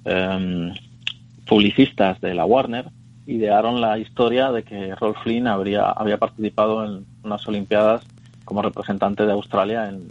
em, 0.04 0.72
publicistas 1.46 2.20
de 2.20 2.34
la 2.34 2.44
Warner 2.44 2.86
idearon 3.26 3.80
la 3.80 3.98
historia 3.98 4.50
de 4.50 4.62
que 4.62 4.94
Rolf 4.94 5.18
Flynn 5.22 5.46
habría, 5.46 5.90
había 5.90 6.18
participado 6.18 6.84
en 6.84 7.06
unas 7.22 7.46
Olimpiadas 7.46 8.02
como 8.44 8.62
representante 8.62 9.26
de 9.26 9.32
Australia 9.32 9.88
en, 9.88 10.08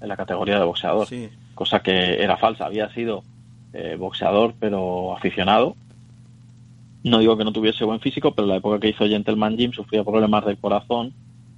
la 0.00 0.16
categoría 0.16 0.58
de 0.58 0.64
boxeador, 0.64 1.08
cosa 1.54 1.80
que 1.80 2.22
era 2.22 2.36
falsa. 2.36 2.66
Había 2.66 2.88
sido 2.90 3.24
eh, 3.72 3.96
boxeador, 3.98 4.54
pero 4.60 5.16
aficionado. 5.16 5.74
No 7.06 7.18
digo 7.18 7.36
que 7.36 7.44
no 7.44 7.52
tuviese 7.52 7.84
buen 7.84 8.00
físico, 8.00 8.34
pero 8.34 8.46
en 8.46 8.50
la 8.50 8.56
época 8.56 8.80
que 8.80 8.88
hizo 8.88 9.06
Gentleman 9.06 9.56
Jim 9.56 9.72
sufría 9.72 10.04
problemas 10.04 10.44
del 10.44 10.58
corazón 10.58 11.12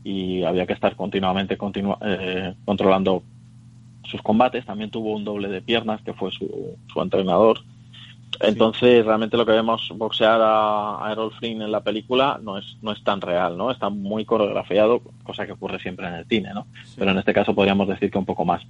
y 0.05 0.43
había 0.43 0.67
que 0.67 0.73
estar 0.73 0.95
continuamente 0.97 1.59
eh, 2.03 2.55
controlando 2.65 3.23
sus 4.05 4.23
combates. 4.23 4.65
También 4.65 4.91
tuvo 4.91 5.15
un 5.15 5.25
doble 5.25 5.49
de 5.49 5.61
piernas, 5.61 6.01
que 6.03 6.13
fue 6.13 6.31
su, 6.31 6.77
su 6.93 7.01
entrenador 7.01 7.61
entonces, 8.41 9.05
realmente 9.05 9.37
lo 9.37 9.45
que 9.45 9.53
vemos 9.53 9.91
boxear 9.97 10.41
a, 10.43 11.09
Errol 11.11 11.33
Flynn 11.33 11.63
en 11.63 11.73
la 11.73 11.81
película 11.81 12.39
no 12.43 12.59
es, 12.59 12.77
no 12.83 12.93
es 12.93 13.03
tan 13.03 13.21
real, 13.21 13.57
¿no? 13.57 13.71
Está 13.71 13.89
muy 13.89 14.25
coreografiado, 14.25 15.03
cosa 15.25 15.45
que 15.45 15.53
ocurre 15.53 15.81
siempre 15.81 16.07
en 16.07 16.15
el 16.15 16.25
cine, 16.27 16.55
¿no? 16.55 16.67
Pero 16.97 17.11
en 17.11 17.19
este 17.19 17.33
caso 17.35 17.55
podríamos 17.55 17.89
decir 17.89 18.11
que 18.11 18.19
un 18.19 18.25
poco 18.25 18.45
más. 18.45 18.63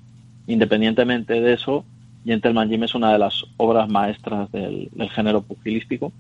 Independientemente 0.47 1.41
de 1.41 1.53
eso, 1.53 1.85
Gentleman 2.25 2.71
Jim 2.71 2.85
es 2.85 2.95
una 2.95 3.13
de 3.13 3.19
las 3.19 3.45
obras 3.59 3.89
maestras 3.91 4.51
del, 4.53 4.91
género 5.15 5.43
pugilístico. 5.43 6.13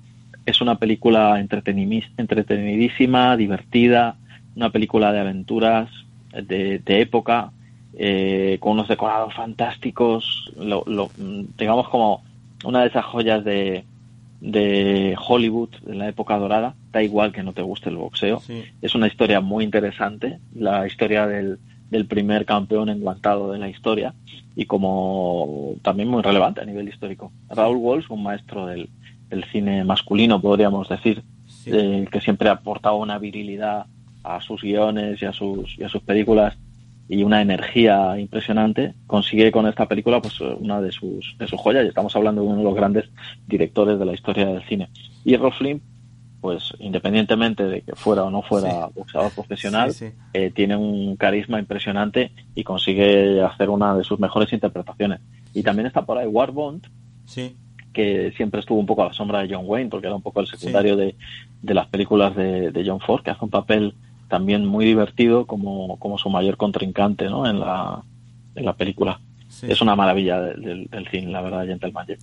Es 0.49 0.63
una 0.63 0.79
película 0.79 1.39
entretenidísima, 1.39 3.37
divertida, 3.37 4.17
una 4.57 4.71
película 4.71 5.13
de 5.13 5.21
aventuras 5.21 5.91
de, 6.33 6.81
época, 6.87 7.53
eh, 7.93 8.57
con 8.59 8.73
unos 8.73 8.89
decorados 8.89 9.35
fantásticos, 9.35 10.51
lo, 10.57 11.11
digamos 11.59 11.91
como 11.91 12.23
una 12.65 12.81
de 12.81 12.89
esas 12.89 13.05
joyas 13.05 13.45
de, 13.45 13.85
de 14.41 15.15
Hollywood 15.19 15.69
en 15.87 15.99
la 15.99 16.09
época 16.09 16.39
dorada, 16.39 16.75
da 16.93 17.03
igual 17.03 17.31
que 17.31 17.43
no 17.43 17.53
te 17.53 17.61
guste 17.61 17.91
el 17.91 17.97
boxeo. 17.97 18.41
Es 18.81 18.95
una 18.95 19.07
historia 19.07 19.43
muy 19.43 19.65
interesante, 19.65 20.39
la 20.55 20.87
historia 20.87 21.27
del, 21.27 21.59
del 21.91 22.07
primer 22.07 22.47
campeón 22.47 22.89
enguantado 22.89 23.53
de 23.53 23.59
la 23.59 23.69
historia 23.69 24.15
y 24.57 24.65
como 24.65 25.75
también 25.83 26.09
muy 26.09 26.23
relevante 26.23 26.63
a 26.63 26.65
nivel 26.65 26.89
histórico. 26.89 27.33
Raúl 27.51 27.77
Walsh, 27.77 28.07
un 28.09 28.23
maestro 28.23 28.65
del, 28.65 28.89
del 29.29 29.45
cine 29.45 29.85
masculino, 29.85 30.41
podríamos 30.41 30.89
decir, 30.89 31.23
eh, 31.67 32.07
que 32.11 32.21
siempre 32.21 32.49
ha 32.49 32.53
aportado 32.53 32.97
una 32.97 33.19
virilidad 33.19 33.87
a 34.25 34.41
sus 34.41 34.63
guiones 34.63 35.21
y 35.23 35.27
a 35.27 35.33
sus, 35.33 35.79
y 35.79 35.85
a 35.85 35.89
sus 35.89 36.03
películas 36.03 36.57
y 37.09 37.23
una 37.23 37.41
energía 37.41 38.19
impresionante, 38.19 38.95
consigue 39.07 39.51
con 39.51 39.67
esta 39.67 39.87
película 39.87 40.21
pues 40.21 40.41
una 40.41 40.81
de 40.81 40.93
sus, 40.93 41.37
de 41.39 41.47
sus 41.47 41.59
joyas 41.59 41.85
y 41.85 41.89
estamos 41.89 42.15
hablando 42.15 42.43
de 42.43 42.49
uno 42.49 42.59
de 42.59 42.65
los 42.65 42.75
grandes 42.75 43.09
directores 43.47 43.99
de 43.99 44.05
la 44.05 44.13
historia 44.13 44.47
del 44.47 44.63
cine. 44.65 44.91
Y 45.25 45.35
Flynn, 45.37 45.81
pues 46.43 46.75
independientemente 46.79 47.65
de 47.65 47.81
que 47.81 47.95
fuera 47.95 48.25
o 48.25 48.31
no 48.31 48.43
fuera 48.43 48.89
boxeador 48.95 49.33
profesional, 49.33 49.95
eh, 50.35 50.53
tiene 50.55 50.77
un 50.77 51.17
carisma 51.17 51.59
impresionante 51.59 52.33
y 52.55 52.63
consigue 52.63 53.43
hacer 53.43 53.71
una 53.71 53.97
de 53.97 54.05
sus 54.05 54.21
mejores 54.21 54.53
interpretaciones. 54.53 55.21
Y 55.55 55.63
también 55.63 55.87
está 55.87 56.05
por 56.05 56.19
ahí 56.19 56.27
War 56.27 56.53
Bond, 56.53 56.87
que 57.93 58.33
siempre 58.37 58.61
estuvo 58.61 58.79
un 58.79 58.87
poco 58.87 59.03
a 59.03 59.09
la 59.09 59.13
sombra 59.13 59.41
de 59.41 59.55
John 59.55 59.65
Wayne, 59.67 59.91
porque 59.91 60.07
era 60.07 60.17
un 60.17 60.23
poco 60.23 60.41
el 60.41 60.47
secundario 60.47 60.97
de, 60.97 61.15
de, 61.63 61.75
las 61.75 61.89
películas 61.89 62.37
de, 62.37 62.71
de 62.71 62.85
John 62.87 63.01
Ford, 63.01 63.23
que 63.23 63.31
hace 63.31 63.45
un 63.45 63.51
papel 63.51 63.95
también 64.29 64.65
muy 64.65 64.85
divertido 64.85 65.47
como, 65.47 65.99
como 65.99 66.19
su 66.19 66.31
mayor 66.31 66.57
contrincante 66.57 67.27
¿no? 67.27 67.49
en, 67.49 67.61
la, 67.61 68.03
en 68.55 68.65
la 68.65 68.75
película. 68.75 69.21
Es 69.63 69.81
una 69.81 69.97
maravilla 69.97 70.41
del, 70.41 70.87
del, 70.87 71.09
cine, 71.09 71.33
la 71.33 71.41
verdad, 71.41 71.67
Gentleman 71.67 72.07
Jack. 72.07 72.21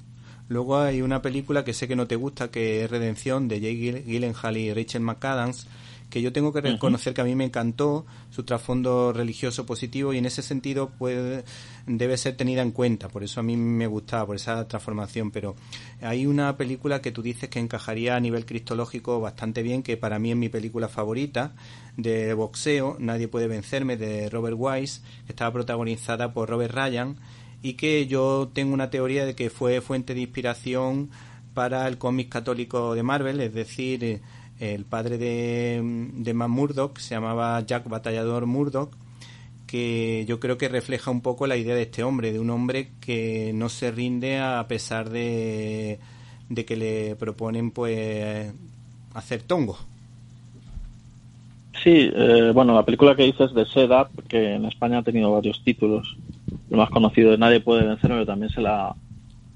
Luego 0.47 0.77
hay 0.77 1.01
una 1.01 1.23
película 1.23 1.65
que 1.65 1.73
sé 1.73 1.87
que 1.87 1.95
no 1.95 2.05
te 2.05 2.15
gusta, 2.15 2.51
que 2.51 2.83
es 2.83 2.91
Redención, 2.91 3.47
de 3.47 3.59
Jake 3.59 4.03
Gyllenhaal 4.05 4.57
y 4.57 4.71
Rachel 4.73 5.01
McAdams, 5.01 5.67
que 6.15 6.21
yo 6.21 6.31
tengo 6.31 6.53
que 6.53 6.61
reconocer 6.61 7.13
que 7.13 7.19
a 7.19 7.25
mí 7.25 7.35
me 7.35 7.43
encantó 7.43 8.05
su 8.29 8.43
trasfondo 8.43 9.11
religioso 9.11 9.65
positivo 9.65 10.13
y 10.13 10.17
en 10.17 10.25
ese 10.25 10.41
sentido 10.41 10.91
puede, 10.91 11.43
debe 11.87 12.15
ser 12.15 12.37
tenida 12.37 12.61
en 12.61 12.71
cuenta. 12.71 13.09
Por 13.09 13.25
eso 13.25 13.41
a 13.41 13.43
mí 13.43 13.57
me 13.57 13.85
gustaba, 13.85 14.25
por 14.25 14.37
esa 14.37 14.65
transformación. 14.65 15.29
Pero 15.29 15.57
hay 16.01 16.25
una 16.25 16.55
película 16.55 17.01
que 17.01 17.11
tú 17.11 17.21
dices 17.21 17.49
que 17.49 17.59
encajaría 17.59 18.15
a 18.15 18.21
nivel 18.21 18.45
cristológico 18.45 19.19
bastante 19.19 19.61
bien, 19.61 19.83
que 19.83 19.97
para 19.97 20.17
mí 20.17 20.31
es 20.31 20.37
mi 20.37 20.47
película 20.47 20.87
favorita 20.87 21.53
de 21.97 22.33
boxeo, 22.33 22.95
Nadie 22.97 23.27
puede 23.27 23.49
vencerme, 23.49 23.97
de 23.97 24.29
Robert 24.29 24.55
Wise, 24.57 25.01
que 25.25 25.33
estaba 25.33 25.51
protagonizada 25.51 26.31
por 26.31 26.47
Robert 26.47 26.73
Ryan 26.73 27.17
y 27.61 27.73
que 27.73 28.07
yo 28.07 28.49
tengo 28.53 28.73
una 28.73 28.89
teoría 28.89 29.25
de 29.25 29.35
que 29.35 29.49
fue 29.49 29.81
fuente 29.81 30.13
de 30.13 30.21
inspiración 30.21 31.09
para 31.53 31.85
el 31.89 31.97
cómic 31.97 32.29
católico 32.29 32.95
de 32.95 33.03
Marvel, 33.03 33.41
es 33.41 33.53
decir, 33.53 34.01
eh, 34.05 34.21
el 34.59 34.85
padre 34.85 35.17
de, 35.17 35.81
de 36.13 36.33
Matt 36.33 36.49
Murdock 36.49 36.97
se 36.99 37.15
llamaba 37.15 37.61
Jack 37.65 37.89
Batallador 37.89 38.45
Murdock, 38.45 38.95
que 39.67 40.25
yo 40.27 40.39
creo 40.39 40.57
que 40.57 40.69
refleja 40.69 41.11
un 41.11 41.21
poco 41.21 41.47
la 41.47 41.57
idea 41.57 41.75
de 41.75 41.83
este 41.83 42.03
hombre, 42.03 42.31
de 42.31 42.39
un 42.39 42.49
hombre 42.49 42.91
que 43.01 43.51
no 43.53 43.69
se 43.69 43.91
rinde 43.91 44.39
a 44.39 44.65
pesar 44.67 45.09
de, 45.09 45.99
de 46.49 46.65
que 46.65 46.75
le 46.75 47.15
proponen 47.15 47.71
pues 47.71 48.53
hacer 49.13 49.41
tongo. 49.43 49.77
Sí, 51.83 52.09
eh, 52.13 52.51
bueno, 52.53 52.73
la 52.73 52.85
película 52.85 53.15
que 53.15 53.23
dices 53.23 53.53
de 53.53 53.65
Setup, 53.65 54.27
que 54.27 54.55
en 54.55 54.65
España 54.65 54.99
ha 54.99 55.03
tenido 55.03 55.31
varios 55.31 55.61
títulos, 55.63 56.15
lo 56.69 56.77
más 56.77 56.89
conocido 56.89 57.31
de 57.31 57.37
Nadie 57.37 57.59
puede 57.59 57.85
vencerme, 57.85 58.15
pero 58.15 58.25
también 58.25 58.51
se 58.51 58.61
la, 58.61 58.95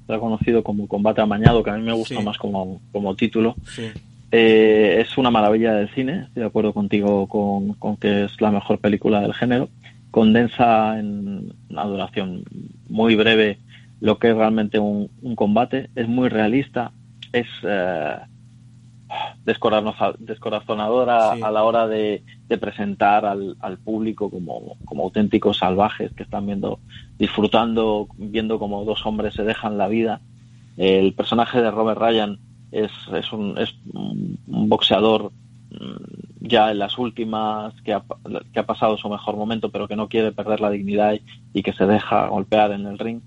se 0.06 0.12
la 0.12 0.18
ha 0.18 0.22
conocido 0.22 0.64
como 0.64 0.88
Combate 0.88 1.22
Amañado, 1.22 1.64
que 1.64 1.70
a 1.70 1.78
mí 1.78 1.84
me 1.84 1.94
gusta 1.94 2.20
más 2.22 2.38
como, 2.38 2.82
como 2.92 3.16
título. 3.16 3.56
Sí. 3.66 3.90
Eh, 4.32 4.98
es 5.00 5.18
una 5.18 5.32
maravilla 5.32 5.74
del 5.74 5.90
cine, 5.90 6.26
estoy 6.28 6.42
de 6.42 6.48
acuerdo 6.48 6.74
contigo 6.74 7.28
con, 7.28 7.98
que 7.98 8.26
es 8.26 8.40
la 8.40 8.52
mejor 8.52 8.80
película 8.80 9.22
del 9.22 9.34
género. 9.34 9.70
Condensa 10.12 11.00
en 11.00 11.54
una 11.70 11.84
duración 11.86 12.44
muy 12.88 13.16
breve 13.16 13.58
lo 14.02 14.18
que 14.20 14.30
es 14.30 14.36
realmente 14.36 14.80
un, 14.80 15.10
combate, 15.36 15.90
es 15.96 16.08
muy 16.08 16.30
realista, 16.30 16.92
es 17.34 17.48
eh, 17.64 18.18
descorazonadora 19.44 21.32
a 21.32 21.52
la 21.52 21.64
hora 21.64 21.88
de, 21.88 22.24
presentar 22.60 23.26
al, 23.26 23.78
público 23.84 24.30
como, 24.30 24.78
como, 24.86 25.04
auténticos 25.04 25.58
salvajes 25.58 26.14
que 26.14 26.24
están 26.24 26.46
viendo, 26.46 26.80
disfrutando, 27.18 28.08
viendo 28.18 28.60
como 28.60 28.86
dos 28.86 29.06
hombres 29.06 29.34
se 29.34 29.44
dejan 29.44 29.78
la 29.78 29.88
vida. 29.88 30.22
El 30.78 31.14
personaje 31.14 31.62
de 31.62 31.72
Robert 31.72 32.00
Ryan 32.00 32.40
es, 32.72 32.92
es, 33.14 33.32
un, 33.34 33.58
es 33.58 33.74
un 33.94 34.70
boxeador 34.70 35.32
mm, 35.72 36.48
ya 36.48 36.72
en 36.72 36.80
las 36.80 36.98
últimas 36.98 37.74
que 37.82 37.94
ha, 37.94 38.04
que 38.54 38.60
ha 38.60 38.66
pasado 38.66 38.98
su 38.98 39.10
mejor 39.10 39.36
momento 39.36 39.70
pero 39.70 39.88
que 39.88 39.96
no 39.96 40.08
quiere 40.08 40.32
perder 40.32 40.62
la 40.62 40.70
dignidad 40.70 41.18
y, 41.54 41.64
que 41.64 41.74
se 41.74 41.86
deja 41.86 42.28
golpear 42.28 42.72
en 42.72 42.86
el 42.86 43.00
ring. 43.00 43.22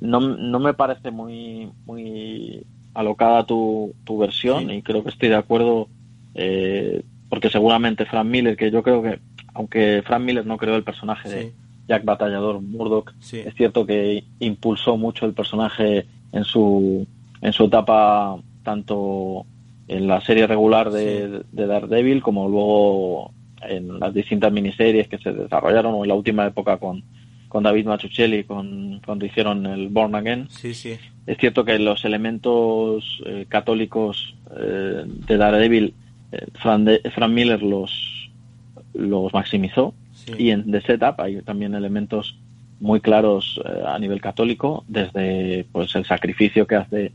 No, 0.00 0.20
no 0.20 0.58
me 0.58 0.74
parece 0.74 1.10
muy 1.10 1.70
muy 1.86 2.64
alocada 2.94 3.46
tu, 3.46 3.94
tu 4.04 4.18
versión 4.18 4.70
y 4.70 4.82
creo 4.82 5.02
que 5.02 5.10
estoy 5.10 5.28
de 5.28 5.36
acuerdo 5.36 5.88
eh, 6.34 7.02
porque 7.28 7.50
seguramente 7.50 8.04
Frank 8.04 8.26
Miller 8.26 8.56
que 8.56 8.70
yo 8.70 8.82
creo 8.82 9.02
que 9.02 9.18
aunque 9.54 10.02
Frank 10.04 10.22
Miller 10.22 10.46
no 10.46 10.58
creó 10.58 10.76
el 10.76 10.84
personaje 10.84 11.28
de 11.28 11.52
Jack 11.88 12.04
Batallador 12.04 12.60
Murdoch 12.60 13.12
es 13.20 13.54
cierto 13.54 13.86
que 13.86 14.24
impulsó 14.40 14.96
mucho 14.96 15.26
el 15.26 15.34
personaje 15.34 16.06
en 16.32 16.44
su 16.44 17.06
en 17.40 17.52
su 17.52 17.64
etapa 17.64 18.38
tanto 18.62 19.46
en 19.88 20.06
la 20.06 20.20
serie 20.20 20.46
regular 20.46 20.90
de, 20.90 21.42
de, 21.50 21.66
Daredevil 21.66 22.22
como 22.22 22.48
luego 22.48 23.32
en 23.62 24.00
las 24.00 24.14
distintas 24.14 24.52
miniseries 24.52 25.08
que 25.08 25.18
se 25.18 25.32
desarrollaron 25.32 25.94
o 25.94 26.04
en 26.04 26.08
la 26.08 26.14
última 26.14 26.46
época 26.46 26.78
con, 26.78 27.02
con 27.48 27.62
David 27.62 27.86
Machuchelli 27.86 28.44
con, 28.44 29.00
cuando 29.04 29.26
hicieron 29.26 29.66
el 29.66 29.88
Born 29.88 30.14
Again. 30.14 30.48
Sí, 30.50 30.74
sí. 30.74 30.96
Es 31.26 31.38
cierto 31.38 31.64
que 31.64 31.78
los 31.78 32.04
elementos 32.04 33.22
eh, 33.26 33.46
católicos 33.48 34.34
eh, 34.56 35.04
de 35.06 35.36
Daredevil, 35.36 35.94
eh, 36.32 36.46
Frank, 36.54 37.30
Miller 37.30 37.62
los, 37.62 38.30
los 38.94 39.32
maximizó 39.32 39.94
y 40.38 40.50
en 40.50 40.70
The 40.70 40.80
Setup 40.82 41.20
hay 41.20 41.42
también 41.42 41.74
elementos 41.74 42.38
muy 42.80 43.00
claros 43.00 43.60
a 43.86 43.98
nivel 43.98 44.20
católico, 44.20 44.84
desde 44.88 45.66
pues 45.70 45.94
el 45.94 46.04
sacrificio 46.04 46.66
que 46.66 46.76
hace 46.76 47.12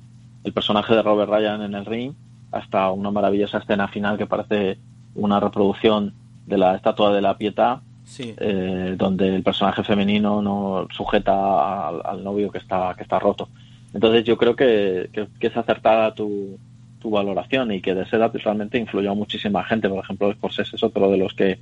el 0.48 0.54
personaje 0.54 0.96
de 0.96 1.02
Robert 1.02 1.30
Ryan 1.30 1.62
en 1.62 1.76
el 1.76 1.86
ring 1.86 2.14
hasta 2.54 2.90
una 2.92 3.12
maravillosa 3.12 3.58
escena 3.58 3.90
final 3.90 4.18
que 4.18 4.26
parece 4.26 4.78
una 5.14 5.42
reproducción 5.42 6.14
de 6.46 6.58
la 6.58 6.76
estatua 6.76 7.14
de 7.14 7.22
la 7.22 7.38
Pietà, 7.38 7.82
eh, 8.18 8.96
donde 8.98 9.36
el 9.36 9.44
personaje 9.44 9.84
femenino 9.84 10.42
no 10.42 10.88
sujeta 10.96 11.90
al, 11.90 12.24
novio 12.24 12.50
que 12.50 12.60
está 12.60 12.94
que 12.96 13.04
está 13.04 13.20
roto. 13.20 13.50
Entonces 13.94 14.24
yo 14.24 14.38
creo 14.38 14.56
que, 14.56 15.10
es 15.42 15.58
acertada 15.58 16.14
tu, 16.14 16.58
tu, 17.02 17.10
valoración 17.10 17.74
y 17.74 17.82
que 17.82 17.94
de 17.94 18.04
esa 18.04 18.16
edad 18.16 18.32
realmente 18.34 18.78
influyó 18.78 19.12
a 19.12 19.16
muchísima 19.16 19.66
gente. 19.66 19.90
Por 19.90 20.02
ejemplo, 20.02 20.32
Scorsese 20.32 20.78
es 20.78 20.84
otro 20.84 21.12
de 21.12 21.18
los 21.18 21.34
que 21.34 21.60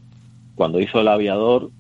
cuando 0.54 0.80
hizo 0.80 1.00
El 1.00 1.08
Aviador 1.08 1.72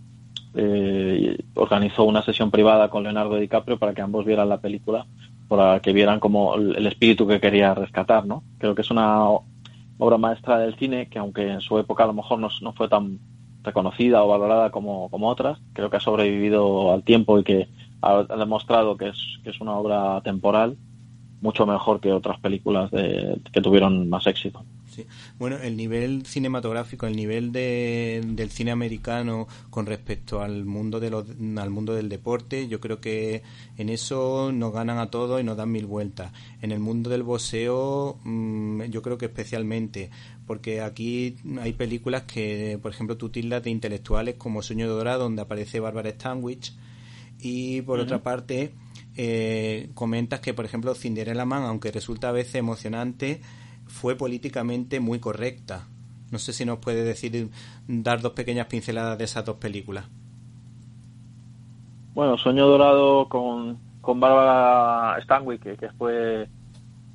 eh, 0.55 1.37
organizó 1.53 2.05
una 2.05 2.23
sesión 2.23 2.49
privada 2.49 2.89
con 2.89 3.03
Leonardo 3.03 3.35
DiCaprio 3.35 3.77
para 3.77 3.93
que 3.93 4.01
ambos 4.01 4.25
vieran 4.25 4.49
la 4.49 4.57
película 4.57 5.05
para 5.47 5.79
que 5.79 5.93
vieran 5.93 6.19
como 6.19 6.55
el 6.55 6.87
espíritu 6.87 7.27
que 7.27 7.39
quería 7.39 7.73
rescatar, 7.73 8.25
¿no? 8.25 8.43
Creo 8.57 8.75
que 8.75 8.81
es 8.81 8.91
una 8.91 9.25
obra 9.97 10.17
maestra 10.17 10.59
del 10.59 10.75
cine 10.75 11.07
que 11.07 11.19
aunque 11.19 11.49
en 11.49 11.61
su 11.61 11.77
época 11.77 12.03
a 12.03 12.07
lo 12.07 12.13
mejor 12.13 12.39
no, 12.39 12.49
no 12.61 12.73
fue 12.73 12.87
tan 12.87 13.19
reconocida 13.63 14.23
o 14.23 14.27
valorada 14.27 14.69
como, 14.71 15.09
como, 15.09 15.29
otras, 15.29 15.59
creo 15.73 15.89
que 15.89 15.97
ha 15.97 16.01
sobrevivido 16.01 16.93
al 16.93 17.03
tiempo 17.03 17.39
y 17.39 17.43
que 17.43 17.67
ha, 18.01 18.23
demostrado 18.23 18.97
que 18.97 19.09
es, 19.09 19.39
que 19.43 19.49
es 19.49 19.59
una 19.61 19.73
obra 19.73 20.21
temporal 20.21 20.77
mucho 21.41 21.65
mejor 21.65 21.99
que 21.99 22.11
otras 22.11 22.39
películas 22.39 22.89
de, 22.91 23.39
que 23.51 23.61
tuvieron 23.61 24.09
más 24.09 24.25
éxito. 24.27 24.63
Bueno, 25.37 25.57
el 25.57 25.77
nivel 25.77 26.25
cinematográfico, 26.25 27.07
el 27.07 27.15
nivel 27.15 27.51
de, 27.51 28.21
del 28.25 28.49
cine 28.49 28.71
americano 28.71 29.47
con 29.69 29.85
respecto 29.85 30.41
al 30.41 30.65
mundo 30.65 30.99
de 30.99 31.09
los, 31.09 31.25
al 31.57 31.69
mundo 31.69 31.93
del 31.93 32.09
deporte, 32.09 32.67
yo 32.67 32.79
creo 32.79 32.99
que 32.99 33.43
en 33.77 33.89
eso 33.89 34.51
nos 34.51 34.73
ganan 34.73 34.97
a 34.97 35.09
todos 35.09 35.41
y 35.41 35.43
nos 35.43 35.57
dan 35.57 35.71
mil 35.71 35.85
vueltas. 35.85 36.31
En 36.61 36.71
el 36.71 36.79
mundo 36.79 37.09
del 37.09 37.23
boxeo, 37.23 38.19
mm, 38.23 38.83
yo 38.83 39.01
creo 39.01 39.17
que 39.17 39.25
especialmente, 39.25 40.09
porque 40.45 40.81
aquí 40.81 41.35
hay 41.59 41.73
películas 41.73 42.23
que, 42.23 42.79
por 42.81 42.91
ejemplo, 42.91 43.17
tú 43.17 43.29
tildas 43.29 43.63
de 43.63 43.69
intelectuales 43.69 44.35
como 44.35 44.61
Sueño 44.61 44.87
de 44.87 44.93
Dorado, 44.93 45.23
donde 45.23 45.41
aparece 45.41 45.79
Bárbara 45.79 46.09
Stanwich, 46.09 46.73
y 47.39 47.81
por 47.81 47.99
otra 47.99 48.23
parte, 48.23 48.73
eh, 49.15 49.89
comentas 49.93 50.39
que, 50.39 50.53
por 50.53 50.65
ejemplo, 50.65 50.95
Cinderella 50.95 51.45
Man, 51.45 51.63
aunque 51.63 51.91
resulta 51.91 52.29
a 52.29 52.31
veces 52.31 52.55
emocionante, 52.55 53.41
fue 53.87 54.15
políticamente 54.15 54.99
muy 54.99 55.19
correcta. 55.19 55.87
No 56.31 56.39
sé 56.39 56.53
si 56.53 56.65
nos 56.65 56.79
puede 56.79 57.03
decir, 57.03 57.49
dar 57.87 58.21
dos 58.21 58.33
pequeñas 58.33 58.67
pinceladas 58.67 59.17
de 59.17 59.23
esas 59.23 59.45
dos 59.45 59.57
películas. 59.57 60.05
Bueno, 62.13 62.37
Sueño 62.37 62.67
Dorado 62.67 63.27
con, 63.27 63.77
con 64.01 64.19
Bárbara 64.19 65.21
Stanwyck, 65.23 65.77
que, 65.77 65.89
fue 65.97 66.47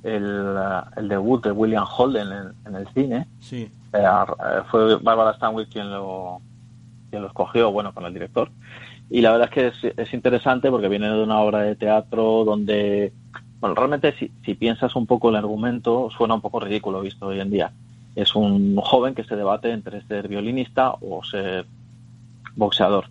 el, 0.03 0.57
el 0.95 1.07
debut 1.07 1.43
de 1.43 1.51
William 1.51 1.85
Holden 1.97 2.53
en, 2.65 2.75
el 2.75 2.87
cine. 2.93 3.27
Sí. 3.39 3.71
Eh, 3.93 4.07
fue 4.69 4.97
Barbara 4.97 5.33
Stanwyck 5.35 5.69
quien 5.69 5.91
lo, 5.91 6.41
quien 7.09 7.21
lo 7.21 7.27
escogió, 7.27 7.71
bueno, 7.71 7.93
con 7.93 8.05
el 8.05 8.13
director. 8.13 8.49
Y 9.09 9.21
la 9.21 9.31
verdad 9.31 9.49
es 9.53 9.73
que 9.81 9.93
es, 9.97 10.13
interesante 10.13 10.71
porque 10.71 10.87
viene 10.87 11.09
de 11.09 11.21
una 11.21 11.39
obra 11.39 11.63
de 11.63 11.75
teatro 11.75 12.45
donde, 12.45 13.11
bueno, 13.61 13.75
realmente 13.75 14.13
si, 14.17 14.53
piensas 14.55 14.95
un 14.95 15.05
poco 15.05 15.29
el 15.29 15.37
argumento, 15.37 16.09
suena 16.17 16.33
un 16.33 16.41
poco 16.41 16.59
ridículo 16.59 17.01
visto 17.01 17.27
hoy 17.27 17.39
en 17.39 17.51
día. 17.51 17.71
Es 18.15 18.35
un 18.35 18.75
joven 18.77 19.15
que 19.15 19.23
se 19.23 19.37
debate 19.37 19.71
entre 19.71 20.01
ser 20.01 20.27
violinista 20.27 20.95
o 20.99 21.23
ser 21.23 21.65
boxeador 22.55 23.05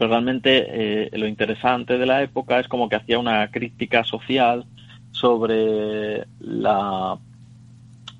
pero 0.00 0.12
realmente 0.12 0.64
eh, 0.66 1.10
lo 1.12 1.26
interesante 1.26 1.98
de 1.98 2.06
la 2.06 2.22
época 2.22 2.58
es 2.58 2.68
como 2.68 2.88
que 2.88 2.96
hacía 2.96 3.18
una 3.18 3.50
crítica 3.50 4.02
social 4.02 4.64
sobre 5.10 6.24
la, 6.40 7.18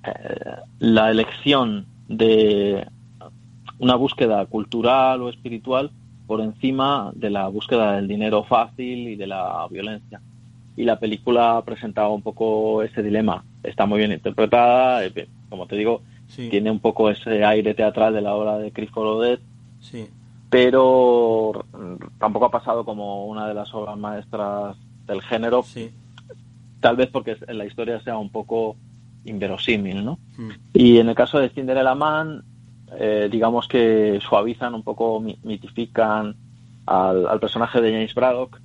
eh, 0.04 0.56
la 0.78 1.10
elección 1.10 1.86
de 2.06 2.86
una 3.78 3.94
búsqueda 3.94 4.44
cultural 4.44 5.22
o 5.22 5.30
espiritual 5.30 5.90
por 6.26 6.42
encima 6.42 7.12
de 7.14 7.30
la 7.30 7.48
búsqueda 7.48 7.96
del 7.96 8.08
dinero 8.08 8.44
fácil 8.44 9.08
y 9.08 9.16
de 9.16 9.26
la 9.26 9.66
violencia. 9.70 10.20
Y 10.80 10.84
la 10.84 10.98
película 10.98 11.62
presentaba 11.64 12.08
un 12.08 12.22
poco 12.22 12.82
ese 12.82 13.02
dilema. 13.02 13.44
Está 13.62 13.86
muy 13.86 13.98
bien 13.98 14.12
interpretada, 14.12 15.04
eh, 15.04 15.28
como 15.48 15.66
te 15.66 15.76
digo, 15.76 16.02
tiene 16.34 16.70
un 16.70 16.80
poco 16.80 17.10
ese 17.10 17.44
aire 17.44 17.74
teatral 17.74 18.14
de 18.14 18.22
la 18.22 18.34
obra 18.34 18.58
de 18.58 18.72
Chris 18.72 18.90
Colodet. 18.90 19.40
Sí 19.80 20.08
pero 20.50 21.64
tampoco 22.18 22.46
ha 22.46 22.50
pasado 22.50 22.84
como 22.84 23.26
una 23.26 23.46
de 23.46 23.54
las 23.54 23.72
obras 23.72 23.96
maestras 23.96 24.76
del 25.06 25.22
género. 25.22 25.62
Sí. 25.62 25.92
Tal 26.80 26.96
vez 26.96 27.08
porque 27.08 27.36
la 27.48 27.64
historia 27.64 28.00
sea 28.00 28.18
un 28.18 28.30
poco 28.30 28.76
inverosímil, 29.24 30.04
¿no? 30.04 30.18
Mm. 30.36 30.50
Y 30.74 30.98
en 30.98 31.08
el 31.08 31.14
caso 31.14 31.38
de 31.38 31.50
Cinderella 31.50 31.94
Man, 31.94 32.42
eh, 32.98 33.28
digamos 33.30 33.68
que 33.68 34.18
suavizan 34.28 34.74
un 34.74 34.82
poco, 34.82 35.20
mitifican 35.20 36.34
al, 36.86 37.38
personaje 37.38 37.80
de 37.80 37.92
James 37.92 38.14
Braddock, 38.14 38.60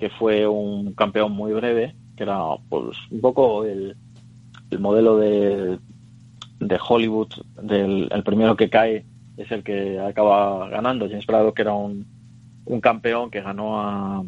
que 0.00 0.10
fue 0.10 0.48
un 0.48 0.94
campeón 0.94 1.32
muy 1.32 1.52
breve, 1.52 1.94
que 2.16 2.24
era 2.24 2.40
pues 2.68 2.96
un 3.10 3.20
poco 3.20 3.64
el, 3.64 3.96
modelo 4.78 5.18
de, 5.18 5.78
de 6.58 6.80
Hollywood, 6.88 7.28
del 7.62 8.08
el 8.10 8.22
primero 8.22 8.56
que 8.56 8.70
cae 8.70 9.04
es 9.36 9.50
el 9.52 9.62
que 9.62 10.00
acaba 10.00 10.68
ganando. 10.68 11.08
James 11.08 11.26
Braddock 11.26 11.54
que 11.54 11.62
era 11.62 11.74
un, 11.74 12.06
un 12.64 12.80
campeón 12.80 13.30
que 13.30 13.42
ganó 13.42 13.80
a 13.80 14.24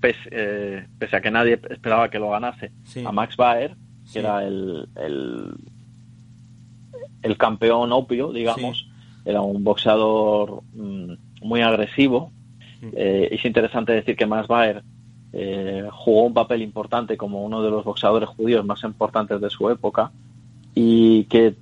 pese, 0.00 0.28
eh, 0.30 0.86
a 1.00 1.20
que 1.20 1.30
nadie 1.30 1.58
esperaba 1.70 2.10
que 2.10 2.18
lo 2.18 2.30
ganase 2.30 2.72
a 3.04 3.12
Max 3.12 3.36
Baer 3.36 3.74
que 4.12 4.18
era 4.18 4.44
el, 4.44 4.86
el, 7.22 7.36
campeón 7.38 7.92
opio 7.92 8.32
digamos. 8.32 8.88
Era 9.24 9.40
un 9.40 9.64
boxeador 9.64 10.62
mm, 10.74 11.14
muy 11.42 11.60
agresivo 11.62 12.32
eh, 12.82 13.28
es 13.30 13.44
interesante 13.44 13.92
decir 13.92 14.16
que 14.16 14.26
Max 14.26 14.48
Baer 14.48 14.82
eh, 15.32 15.88
jugó 15.92 16.24
un 16.24 16.34
papel 16.34 16.62
importante 16.62 17.16
como 17.16 17.44
uno 17.44 17.62
de 17.62 17.70
los 17.70 17.84
boxeadores 17.84 18.28
judíos 18.30 18.64
más 18.64 18.82
importantes 18.84 19.40
de 19.40 19.50
su 19.50 19.68
época 19.68 20.10
y 20.74 21.24
que 21.24 21.54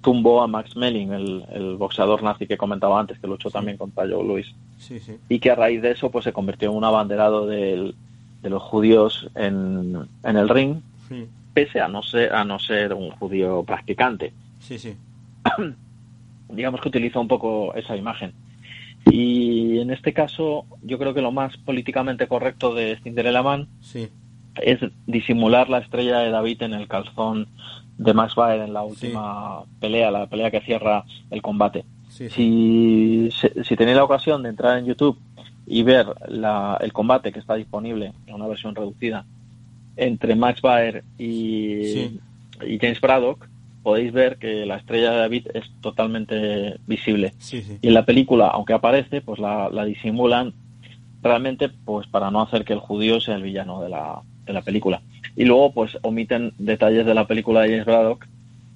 tumbó 0.00 0.42
a 0.42 0.46
Max 0.46 0.76
Melling, 0.76 1.12
el, 1.12 1.76
boxeador 1.76 2.22
nazi 2.22 2.46
que 2.46 2.56
comentaba 2.56 2.98
antes, 2.98 3.18
que 3.18 3.26
luchó 3.26 3.50
también 3.50 3.76
contra 3.76 4.04
Joe 4.04 4.24
Louis. 4.24 4.54
Y 5.28 5.40
que 5.40 5.50
a 5.50 5.54
raíz 5.54 5.82
de 5.82 5.90
eso 5.90 6.10
pues 6.10 6.24
se 6.24 6.32
convirtió 6.32 6.70
en 6.70 6.76
un 6.76 6.84
abanderado 6.84 7.46
de 7.46 7.94
los 8.42 8.62
judíos 8.62 9.28
en, 9.34 10.08
el 10.22 10.48
ring, 10.48 10.76
pese 11.52 11.80
a 11.80 11.88
no, 11.88 12.02
ser, 12.02 12.32
a 12.32 12.44
no 12.44 12.58
ser 12.58 12.94
un 12.94 13.10
judío 13.10 13.64
practicante. 13.64 14.32
Sí, 14.60 14.78
sí. 14.78 14.96
Digamos 16.48 16.80
que 16.80 16.88
utiliza 16.88 17.20
un 17.20 17.28
poco 17.28 17.74
esa 17.74 17.96
imagen. 17.96 18.32
Y 19.06 19.78
en 19.78 19.90
este 19.90 20.12
caso, 20.12 20.66
yo 20.82 20.98
creo 20.98 21.14
que 21.14 21.22
lo 21.22 21.32
más 21.32 21.56
políticamente 21.56 22.28
correcto 22.28 22.74
de 22.74 22.98
Cinderella 23.02 23.42
Man 23.42 23.68
es 24.60 24.80
disimular 25.06 25.68
la 25.68 25.78
estrella 25.78 26.18
de 26.18 26.30
David 26.30 26.62
en 26.62 26.74
el 26.74 26.88
calzón 26.88 27.48
de 27.96 28.14
Max 28.14 28.34
Baer 28.34 28.60
en 28.62 28.72
la 28.72 28.82
última 28.82 29.62
pelea, 29.80 30.10
la 30.10 30.26
pelea 30.26 30.50
que 30.50 30.60
cierra 30.60 31.04
el 31.30 31.42
combate. 31.42 31.84
Si, 32.08 33.30
si 33.30 33.76
tenéis 33.76 33.96
la 33.96 34.04
ocasión 34.04 34.42
de 34.42 34.48
entrar 34.48 34.78
en 34.78 34.86
YouTube 34.86 35.18
y 35.66 35.82
ver 35.82 36.06
el 36.80 36.92
combate 36.92 37.32
que 37.32 37.38
está 37.38 37.54
disponible 37.54 38.12
en 38.26 38.34
una 38.34 38.46
versión 38.46 38.74
reducida 38.74 39.24
entre 39.96 40.34
Max 40.34 40.62
Baer 40.62 41.04
y, 41.18 42.18
y 42.66 42.78
James 42.80 43.00
Braddock, 43.00 43.48
podéis 43.82 44.12
ver 44.12 44.38
que 44.38 44.66
la 44.66 44.76
estrella 44.76 45.12
de 45.12 45.18
David 45.18 45.48
es 45.54 45.64
totalmente 45.80 46.78
visible. 46.86 47.32
Y 47.52 47.88
en 47.88 47.94
la 47.94 48.04
película, 48.04 48.48
aunque 48.48 48.72
aparece, 48.72 49.20
pues 49.20 49.38
la, 49.38 49.70
la, 49.70 49.84
disimulan 49.84 50.52
realmente 51.22 51.68
pues 51.68 52.06
para 52.06 52.30
no 52.30 52.42
hacer 52.42 52.64
que 52.64 52.72
el 52.72 52.80
judío 52.80 53.20
sea 53.20 53.36
el 53.36 53.42
villano 53.42 53.82
de 53.82 53.88
la, 53.88 54.22
de 54.44 54.52
la 54.52 54.62
película 54.62 55.02
y 55.36 55.44
luego 55.44 55.72
pues 55.72 55.96
omiten 56.02 56.52
detalles 56.58 57.06
de 57.06 57.14
la 57.14 57.26
película 57.26 57.60
de 57.60 57.70
James 57.70 57.86
Braddock 57.86 58.26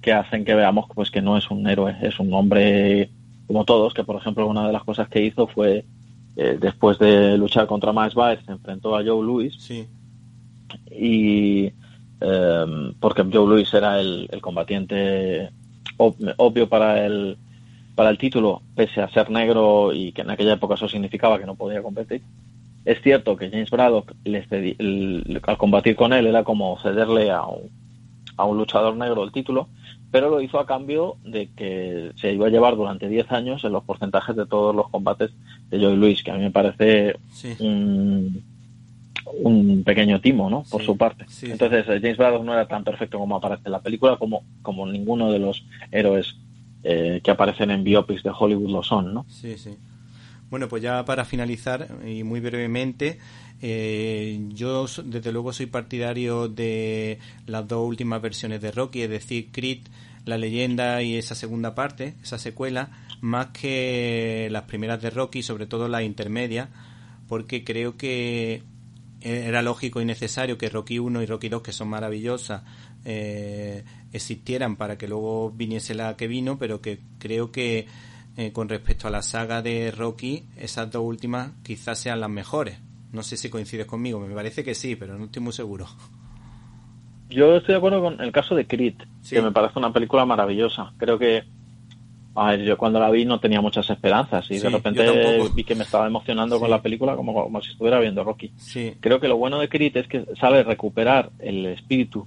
que 0.01 0.13
hacen 0.13 0.45
que 0.45 0.55
veamos 0.55 0.87
pues 0.95 1.11
que 1.11 1.21
no 1.21 1.37
es 1.37 1.51
un 1.51 1.67
héroe, 1.67 1.97
es 2.03 2.19
un 2.21 2.33
hombre 2.35 3.11
como 3.47 3.65
todos, 3.65 3.93
que 3.95 4.05
por 4.05 4.17
ejemplo 4.17 4.47
una 4.47 4.67
de 4.67 4.73
las 4.73 4.85
cosas 4.85 5.09
que 5.09 5.25
hizo 5.25 5.47
fue 5.49 5.85
eh, 6.37 6.59
después 6.61 6.99
de 6.99 7.37
luchar 7.37 7.67
contra 7.67 7.93
Max 7.93 8.15
Baer 8.15 8.45
se 8.45 8.53
enfrentó 8.53 8.97
a 8.97 9.05
Joe 9.05 9.25
Louis 9.25 9.55
sí. 9.59 9.87
y 10.91 11.73
em, 12.23 12.95
porque 13.01 13.23
Joe 13.23 13.47
Louis 13.47 13.73
era 13.75 14.01
el, 14.01 14.29
combatiente 14.41 15.51
obvio 15.99 16.69
para 16.69 17.05
el 17.05 17.37
para 17.95 18.11
el 18.11 18.19
título 18.19 18.63
pese 18.75 19.03
a 19.03 19.09
ser 19.09 19.31
negro 19.31 19.93
y 19.93 20.13
que 20.13 20.23
en 20.23 20.31
aquella 20.31 20.55
época 20.55 20.75
eso 20.75 20.89
significaba 20.89 21.39
que 21.39 21.47
no 21.47 21.55
podía 21.55 21.83
competir. 21.83 22.23
Es 22.85 23.01
cierto 23.03 23.37
que 23.37 23.51
James 23.51 23.71
Braddock, 23.71 24.13
al 25.47 25.57
combatir 25.59 25.95
con 25.95 26.13
él, 26.13 26.27
era 26.27 26.43
como 26.43 26.79
cederle 26.81 27.31
a 27.31 27.43
un, 27.43 27.71
a 28.37 28.45
un 28.45 28.57
luchador 28.57 28.97
negro 28.97 29.23
el 29.23 29.31
título, 29.31 29.69
pero 30.11 30.29
lo 30.29 30.41
hizo 30.41 30.59
a 30.59 30.67
cambio 30.67 31.17
de 31.25 31.49
que 31.55 32.11
se 32.17 32.33
iba 32.33 32.47
a 32.47 32.51
llevar 32.51 32.77
durante 32.77 33.09
10 33.09 33.31
años 33.33 33.65
en 33.65 33.73
los 33.73 33.85
porcentajes 33.85 34.35
de 34.35 34.47
todos 34.47 34.75
los 34.75 34.89
combates 34.91 35.31
de 35.71 35.79
Joey 35.79 35.97
Luis, 35.97 36.23
que 36.23 36.31
a 36.31 36.35
mí 36.35 36.41
me 36.41 36.51
parece 36.51 37.15
un, 37.61 38.43
pequeño 39.85 40.21
timo, 40.21 40.51
¿no? 40.51 40.65
Por 40.71 40.83
su 40.83 40.97
parte. 40.97 41.27
Entonces, 41.43 41.87
eh, 41.89 42.01
James 42.01 42.17
Braddock 42.17 42.45
no 42.45 42.53
era 42.53 42.67
tan 42.67 42.85
perfecto 42.85 43.19
como 43.19 43.37
aparece 43.37 43.63
en 43.67 43.73
la 43.73 43.81
película, 43.81 44.17
como, 44.17 44.45
como 44.63 44.87
ninguno 44.87 45.31
de 45.31 45.39
los 45.39 45.65
héroes 45.91 46.37
eh, 46.85 47.21
que 47.23 47.31
aparecen 47.31 47.71
en 47.71 47.85
biopics 47.85 48.23
de 48.23 48.31
Hollywood 48.37 48.71
lo 48.71 48.83
son, 48.83 49.15
¿no? 49.15 49.25
Sí, 49.29 49.57
sí. 49.57 49.77
Bueno, 50.51 50.69
pues 50.69 50.83
ya 50.83 51.05
para 51.05 51.25
finalizar 51.25 51.89
y 52.07 52.25
muy 52.25 52.41
brevemente, 52.41 53.19
eh, 53.63 54.39
yo 54.49 54.87
desde 55.05 55.33
luego 55.33 55.53
soy 55.53 55.67
partidario 55.67 56.49
de 56.49 57.19
las 57.47 57.67
dos 57.67 57.87
últimas 57.89 58.21
versiones 58.21 58.61
de 58.61 58.73
Rocky, 58.73 59.03
es 59.03 59.11
decir, 59.11 59.49
Creed, 59.53 59.83
la 60.27 60.37
leyenda 60.37 61.03
y 61.03 61.17
esa 61.17 61.35
segunda 61.35 61.75
parte, 61.75 62.15
esa 62.23 62.39
secuela, 62.39 62.91
más 63.21 63.47
que 63.49 64.49
las 64.51 64.65
primeras 64.65 65.01
de 65.01 65.11
Rocky, 65.11 65.43
sobre 65.43 65.67
todo 65.67 65.89
las 65.89 66.03
intermedias, 66.03 66.69
porque 67.29 67.65
creo 67.65 67.97
que 67.97 68.63
era 69.25 69.63
lógico 69.63 70.01
y 70.01 70.05
necesario 70.05 70.59
que 70.59 70.69
Rocky 70.69 70.99
1 70.99 71.23
y 71.23 71.27
Rocky 71.27 71.49
2, 71.49 71.63
que 71.63 71.73
son 71.73 71.89
maravillosas, 71.89 72.63
eh, 73.05 73.85
existieran 74.13 74.77
para 74.77 74.99
que 74.99 75.09
luego 75.09 75.51
viniese 75.51 75.95
la 75.95 76.17
que 76.17 76.29
vino, 76.29 76.59
pero 76.59 76.81
que 76.81 77.01
creo 77.19 77.51
que 77.53 77.87
eh, 78.37 78.53
con 78.53 78.69
respecto 78.69 79.09
a 79.09 79.11
la 79.11 79.23
saga 79.23 79.63
de 79.63 79.91
Rocky, 79.91 80.45
esas 80.57 80.91
dos 80.91 81.03
últimas 81.05 81.53
quizás 81.63 81.99
sean 81.99 82.21
las 82.21 82.31
mejores. 82.31 82.79
No 83.13 83.23
sé 83.23 83.37
si 83.37 83.51
coincides 83.51 83.87
conmigo, 83.87 84.21
me 84.21 84.35
parece 84.35 84.65
que 84.65 84.75
sí, 84.75 84.97
pero 84.97 85.19
no 85.19 85.27
estoy 85.27 85.43
muy 85.43 85.53
seguro. 85.53 85.87
Yo 87.29 87.57
estoy 87.57 87.73
de 87.73 87.79
acuerdo 87.79 88.03
con 88.03 88.21
el 88.21 88.33
caso 88.33 88.55
de 88.55 88.67
Creed, 88.67 88.95
que 89.29 89.43
me 89.43 89.53
parece 89.53 89.79
una 89.79 89.93
película 89.93 90.25
maravillosa. 90.25 90.93
Creo 90.99 91.19
que 91.19 91.45
a 92.35 92.55
yo 92.57 92.79
cuando 92.79 92.99
la 92.99 93.11
vi 93.11 93.25
no 93.25 93.41
tenía 93.41 93.61
muchas 93.61 93.89
esperanzas 93.91 94.51
y 94.51 94.59
de 94.59 94.71
repente 94.71 95.05
vi 95.55 95.65
que 95.65 95.75
me 95.75 95.85
estaba 95.85 96.07
emocionando 96.07 96.59
con 96.59 96.71
la 96.71 96.81
película 96.81 97.15
como, 97.17 97.35
como 97.35 97.61
si 97.61 97.73
estuviera 97.73 98.01
viendo 98.01 98.25
Rocky. 98.25 98.53
Creo 99.01 99.21
que 99.21 99.29
lo 99.29 99.37
bueno 99.37 99.59
de 99.59 99.69
Creed 99.69 99.97
es 99.97 100.09
que 100.09 100.25
sabe 100.41 100.63
recuperar 100.63 101.31
el 101.39 101.67
espíritu 101.67 102.27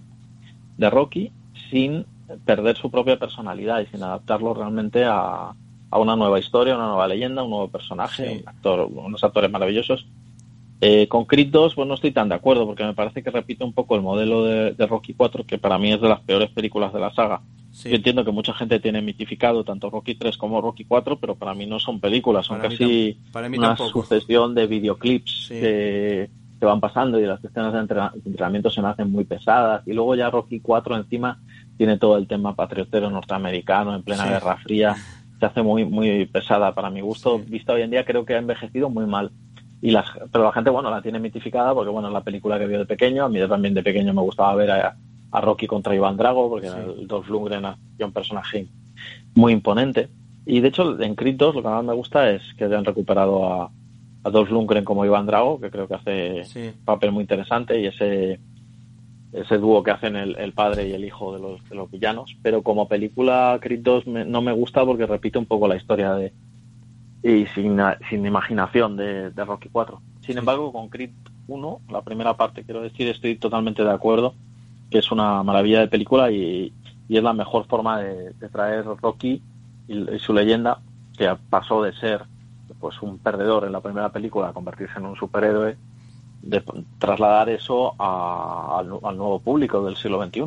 de 0.77 0.89
Rocky 0.89 1.31
sin 1.71 2.05
perder 2.45 2.77
su 2.77 2.91
propia 2.91 3.17
personalidad 3.17 3.81
y 3.81 3.87
sin 3.87 4.03
adaptarlo 4.03 4.53
realmente 4.53 5.03
a, 5.05 5.53
a 5.89 5.99
una 5.99 6.15
nueva 6.15 6.39
historia, 6.39 6.75
una 6.75 6.87
nueva 6.87 7.07
leyenda, 7.07 7.43
un 7.43 7.51
nuevo 7.51 7.69
personaje, 7.69 8.41
un 8.41 8.49
actor, 8.49 8.89
unos 8.91 9.23
actores 9.23 9.49
maravillosos. 9.49 10.05
Eh, 10.81 11.07
con 11.07 11.25
Creed 11.25 11.49
2, 11.51 11.73
pues 11.73 11.87
no 11.87 11.93
estoy 11.93 12.11
tan 12.11 12.29
de 12.29 12.35
acuerdo, 12.35 12.65
porque 12.65 12.83
me 12.83 12.93
parece 12.93 13.23
que 13.23 13.31
repite 13.31 13.63
un 13.63 13.73
poco 13.73 13.95
el 13.95 14.01
modelo 14.01 14.43
de, 14.43 14.73
Rocky 14.85 15.13
4, 15.13 15.45
que 15.45 15.57
para 15.57 15.77
mí 15.77 15.93
es 15.93 16.01
de 16.01 16.09
las 16.09 16.19
peores 16.21 16.49
películas 16.51 16.93
de 16.93 16.99
la 16.99 17.13
saga. 17.13 17.41
Yo 17.83 17.95
entiendo 17.95 18.23
que 18.23 18.31
mucha 18.31 18.53
gente 18.53 18.79
tiene 18.79 19.01
mitificado 19.01 19.63
tanto 19.63 19.89
Rocky 19.89 20.15
3 20.15 20.37
como 20.37 20.61
Rocky 20.61 20.85
4, 20.85 21.19
pero 21.19 21.35
para 21.35 21.53
mí 21.53 21.65
no 21.65 21.79
son 21.79 21.99
películas, 21.99 22.45
son 22.45 22.59
casi 22.59 23.17
una 23.33 23.75
sucesión 23.75 24.55
de 24.55 24.67
videoclips 24.67 25.47
que, 25.49 26.29
que 26.57 26.65
van 26.65 26.79
pasando 26.79 27.19
y 27.19 27.25
las 27.25 27.43
escenas 27.43 27.73
de 27.73 27.79
entrenamiento 28.25 28.69
se 28.69 28.81
me 28.81 28.87
hacen 28.87 29.11
muy 29.11 29.25
pesadas. 29.25 29.85
Y 29.85 29.93
luego 29.93 30.15
ya 30.15 30.29
Rocky 30.29 30.61
4 30.61 30.95
encima 30.95 31.39
tiene 31.77 31.97
todo 31.97 32.17
el 32.17 32.27
tema 32.27 32.55
patriotero 32.55 33.09
norteamericano 33.09 33.93
en 33.93 34.03
plena 34.03 34.25
Guerra 34.25 34.57
Fría. 34.57 34.95
Se 35.39 35.45
hace 35.45 35.61
muy, 35.61 35.83
muy 35.83 36.25
pesada 36.27 36.73
para 36.73 36.89
mi 36.89 37.01
gusto. 37.01 37.39
Vista 37.39 37.73
hoy 37.73 37.81
en 37.81 37.91
día 37.91 38.05
creo 38.05 38.25
que 38.25 38.35
ha 38.35 38.39
envejecido 38.39 38.89
muy 38.89 39.05
mal. 39.05 39.31
Y 39.81 39.91
la, 39.91 40.05
pero 40.31 40.45
la 40.45 40.51
gente, 40.51 40.69
bueno, 40.69 40.89
la 40.89 41.01
tiene 41.01 41.19
mitificada 41.19 41.73
porque, 41.73 41.91
bueno, 41.91 42.07
es 42.07 42.13
la 42.13 42.23
película 42.23 42.57
que 42.57 42.67
vio 42.67 42.79
de 42.79 42.85
pequeño. 42.85 43.25
A 43.25 43.29
mí 43.29 43.39
también 43.47 43.73
de 43.73 43.83
pequeño 43.83 44.13
me 44.13 44.21
gustaba 44.21 44.55
ver 44.55 44.71
a, 44.71 44.95
Rocky 45.41 45.67
contra 45.67 45.93
Iván 45.93 46.15
Drago 46.15 46.49
porque 46.49 46.67
el 46.67 47.07
Dolph 47.07 47.27
Lundgren 47.27 47.65
es 47.65 48.05
un 48.05 48.13
personaje 48.13 48.67
muy 49.35 49.51
imponente. 49.51 50.07
Y 50.45 50.61
de 50.61 50.69
hecho, 50.69 50.97
en 51.01 51.13
Creed 51.13 51.35
2 51.35 51.55
lo 51.55 51.61
que 51.61 51.67
más 51.67 51.83
me 51.83 51.93
gusta 51.93 52.31
es 52.31 52.41
que 52.57 52.63
hayan 52.63 52.85
recuperado 52.85 53.45
a, 53.45 53.69
a 54.23 54.29
Dolph 54.29 54.49
Lundgren 54.49 54.85
como 54.85 55.03
Iván 55.03 55.25
Drago, 55.25 55.59
que 55.59 55.69
creo 55.69 55.89
que 55.89 55.95
hace 55.95 56.43
un 56.55 56.85
papel 56.85 57.11
muy 57.11 57.23
interesante, 57.23 57.81
y 57.81 57.87
ese 57.87 58.39
ese 59.35 59.57
dúo 59.57 59.83
que 59.83 59.91
hacen 59.91 60.15
el, 60.15 60.53
padre 60.53 60.87
y 60.87 60.93
el 60.93 61.03
hijo 61.03 61.33
de 61.33 61.41
los, 61.41 61.69
de 61.69 61.75
los 61.75 61.91
villanos. 61.91 62.37
Pero 62.41 62.63
como 62.63 62.87
película, 62.87 63.59
Creed 63.61 63.81
2 63.81 64.07
no 64.07 64.41
me 64.41 64.53
gusta 64.53 64.85
porque 64.85 65.05
repite 65.05 65.37
un 65.37 65.45
poco 65.45 65.67
la 65.67 65.75
historia 65.75 66.13
de 66.13 66.31
y 67.25 67.47
sin, 67.47 67.81
sin 68.07 68.23
imaginación 68.23 68.95
de, 68.97 69.31
Rocky 69.31 69.69
4. 69.71 69.99
Sin 70.21 70.37
embargo, 70.37 70.71
con 70.71 70.89
Creed 70.89 71.09
1, 71.47 71.81
la 71.89 72.03
primera 72.03 72.37
parte, 72.37 72.63
quiero 72.63 72.81
decir, 72.81 73.07
estoy 73.07 73.35
totalmente 73.35 73.83
de 73.83 73.91
acuerdo 73.91 74.35
que 74.91 74.99
es 74.99 75.11
una 75.11 75.41
maravilla 75.41 75.79
de 75.79 75.87
película 75.87 76.29
y, 76.29 76.71
y 77.09 77.17
es 77.17 77.23
la 77.23 77.33
mejor 77.33 77.65
forma 77.65 77.99
de, 77.99 78.31
traer 78.51 78.85
Rocky 78.85 79.41
y, 79.87 80.19
su 80.19 80.33
leyenda, 80.33 80.79
que 81.17 81.35
pasó 81.49 81.81
de 81.81 81.93
ser 81.93 82.25
pues 82.79 83.01
un 83.01 83.17
perdedor 83.17 83.65
en 83.65 83.71
la 83.71 83.81
primera 83.81 84.09
película 84.09 84.49
a 84.49 84.53
convertirse 84.53 84.99
en 84.99 85.07
un 85.07 85.15
superhéroe, 85.15 85.77
de 86.43 86.63
trasladar 86.99 87.49
eso 87.49 87.95
al, 87.99 88.87
nuevo 88.87 89.39
público 89.39 89.83
del 89.83 89.95
siglo 89.95 90.23
XXI. 90.23 90.43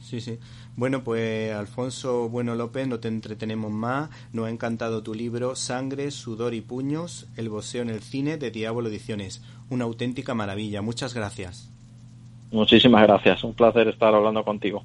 Sí, 0.00 0.20
sí. 0.20 0.38
Bueno, 0.76 1.04
pues 1.04 1.52
Alfonso 1.52 2.28
Bueno 2.28 2.54
López, 2.54 2.88
no 2.88 3.00
te 3.00 3.08
entretenemos 3.08 3.70
más. 3.70 4.10
Nos 4.32 4.46
ha 4.46 4.50
encantado 4.50 5.02
tu 5.02 5.14
libro 5.14 5.56
Sangre, 5.56 6.10
Sudor 6.10 6.54
y 6.54 6.60
Puños, 6.60 7.28
El 7.36 7.48
boxeo 7.48 7.82
en 7.82 7.90
el 7.90 8.00
cine 8.00 8.38
de 8.38 8.50
Diablo 8.50 8.88
Ediciones. 8.88 9.42
Una 9.68 9.84
auténtica 9.84 10.34
maravilla. 10.34 10.82
Muchas 10.82 11.14
gracias. 11.14 11.70
Muchísimas 12.50 13.02
gracias. 13.02 13.44
Un 13.44 13.54
placer 13.54 13.88
estar 13.88 14.14
hablando 14.14 14.44
contigo. 14.44 14.82